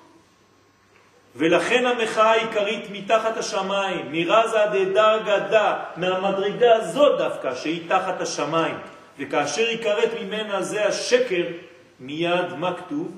[1.36, 8.76] ולכן המחאה העיקרית מתחת השמיים, מרזה דדרגדה, מהמדרגה הזאת דווקא, שהיא תחת השמיים.
[9.20, 11.44] וכאשר יקרת ממנה זה השקר,
[12.00, 13.12] מיד מה כתוב?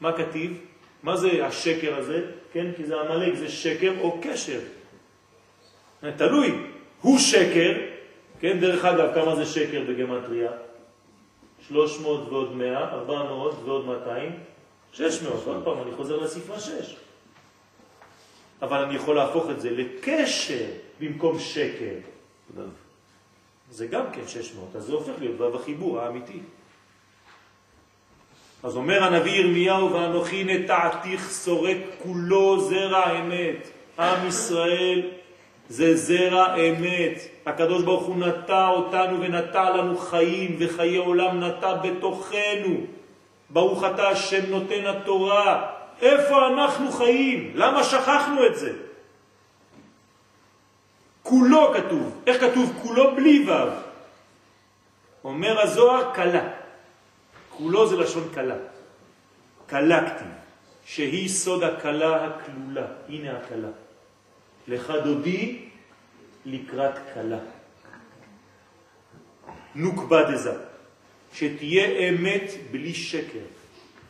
[0.00, 0.52] מה כתיב?
[1.02, 2.20] מה זה השקר הזה?
[2.52, 4.58] כן, כי זה המלאק, זה שקר או קשר.
[6.16, 6.58] תלוי,
[7.00, 7.72] הוא שקר,
[8.40, 10.50] כן, דרך אגב, כמה זה שקר בגמטריה?
[11.68, 14.32] 300 ועוד 100, 400 ועוד 200,
[14.92, 15.46] 600.
[15.46, 16.96] עוד פעם, אני חוזר לספרה 6.
[18.62, 20.64] אבל אני יכול להפוך את זה לקשר
[21.00, 21.94] במקום שקר.
[23.70, 26.40] זה גם כן 600, אז זה הופך להיות וו החיבור האמיתי.
[28.62, 33.68] אז אומר הנביא ירמיהו, ואנוכי נטעתיך סורק כולו זרע אמת.
[33.98, 35.10] עם ישראל
[35.72, 37.18] זה זרע אמת.
[37.46, 42.76] הקדוש ברוך הוא נטע אותנו ונטע לנו חיים, וחיי עולם נטע בתוכנו.
[43.50, 45.72] ברוך אתה השם נותן התורה.
[46.02, 47.52] איפה אנחנו חיים?
[47.54, 48.72] למה שכחנו את זה?
[51.22, 52.20] כולו כתוב.
[52.26, 52.72] איך כתוב?
[52.82, 53.72] כולו בלי ו'.
[55.24, 56.48] אומר הזוהר, קלה.
[57.56, 58.56] כולו זה לשון קלה.
[59.66, 60.24] קלקתי,
[60.84, 62.86] שהיא סוד הקלה הכלולה.
[63.08, 63.81] הנה הקלה.
[64.68, 65.68] לך דודי
[66.44, 67.38] לקראת קלה.
[69.74, 70.52] נוקבה דזה,
[71.32, 73.44] שתהיה אמת בלי שקר.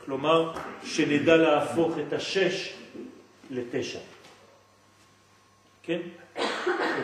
[0.05, 2.73] כלומר, שנדע להפוך את השש
[3.49, 3.99] לתשע.
[5.83, 5.99] כן?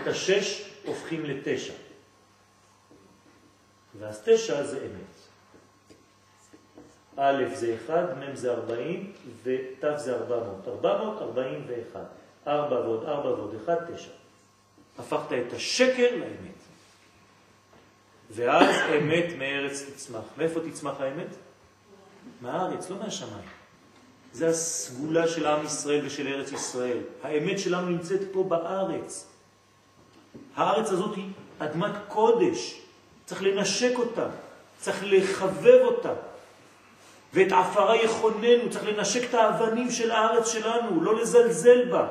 [0.02, 1.74] את השש הופכים לתשע.
[4.00, 5.20] ואז תשע זה אמת.
[7.16, 10.68] א' זה 1, מ' זה 40 ות' זה 400.
[10.68, 12.19] 441.
[12.50, 14.10] 4 ועוד 4 ועוד 1, 9.
[15.00, 16.60] הפכת את השקר לאמת.
[18.32, 20.24] ואז אמת מארץ תצמח.
[20.38, 21.36] מאיפה תצמח האמת?
[22.42, 23.50] מהארץ, לא מהשמיים.
[24.34, 26.98] זה הסגולה של עם ישראל ושל ארץ ישראל.
[27.24, 29.28] האמת שלנו נמצאת פה בארץ.
[30.56, 31.30] הארץ הזאת היא
[31.60, 32.82] אדמת קודש,
[33.26, 34.28] צריך לנשק אותה,
[34.80, 36.14] צריך לחבב אותה.
[37.34, 42.08] ואת עפרה יכוננו, צריך לנשק את האבנים של הארץ שלנו, לא לזלזל בה.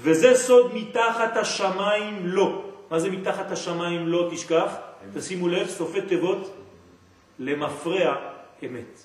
[0.00, 2.64] וזה סוד מתחת השמיים לא.
[2.90, 4.74] מה זה מתחת השמיים לא תשכח?
[5.14, 6.56] תשימו לב, סופי תיבות
[7.38, 8.16] למפרע
[8.66, 9.02] אמת.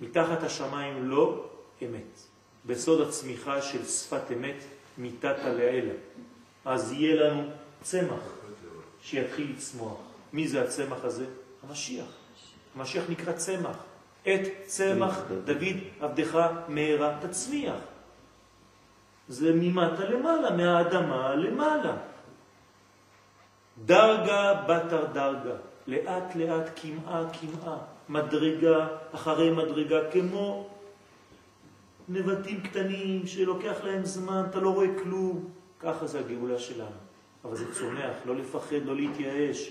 [0.00, 1.44] מתחת השמיים לא
[1.82, 2.20] אמת.
[2.66, 4.64] בסוד הצמיחה של שפת אמת
[4.98, 5.94] מיטת הלעילה.
[6.64, 7.42] אז יהיה לנו
[7.82, 8.22] צמח
[9.02, 9.98] שיתחיל לצמוח.
[10.32, 11.26] מי זה הצמח הזה?
[11.68, 12.06] המשיח.
[12.76, 13.76] המשיח נקרא צמח.
[14.22, 17.74] את צמח דוד עבדך מהרה תצמיח.
[19.28, 21.96] זה ממטה למעלה, מהאדמה למעלה.
[23.84, 25.56] דרגה בתר דרגה,
[25.86, 30.68] לאט לאט, כמעה כמעה, מדרגה אחרי מדרגה, כמו
[32.08, 35.48] נבטים קטנים שלוקח להם זמן, אתה לא רואה כלום.
[35.80, 37.04] ככה זה הגאולה שלנו.
[37.44, 39.70] אבל זה צומח, לא לפחד, לא להתייאש.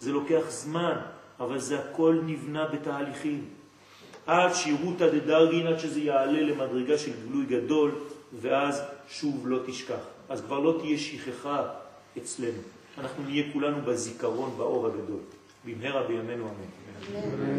[0.00, 0.96] זה לוקח זמן,
[1.40, 3.44] אבל זה הכל נבנה בתהליכים.
[4.26, 7.90] עד שירותא דדרגין, עד שזה יעלה למדרגה של גלוי גדול,
[8.40, 10.00] ואז שוב לא תשכח.
[10.28, 11.62] אז כבר לא תהיה שכחה
[12.18, 12.58] אצלנו.
[12.98, 15.20] אנחנו נהיה כולנו בזיכרון, באור הגדול.
[15.64, 17.58] במהרה בימינו אמן.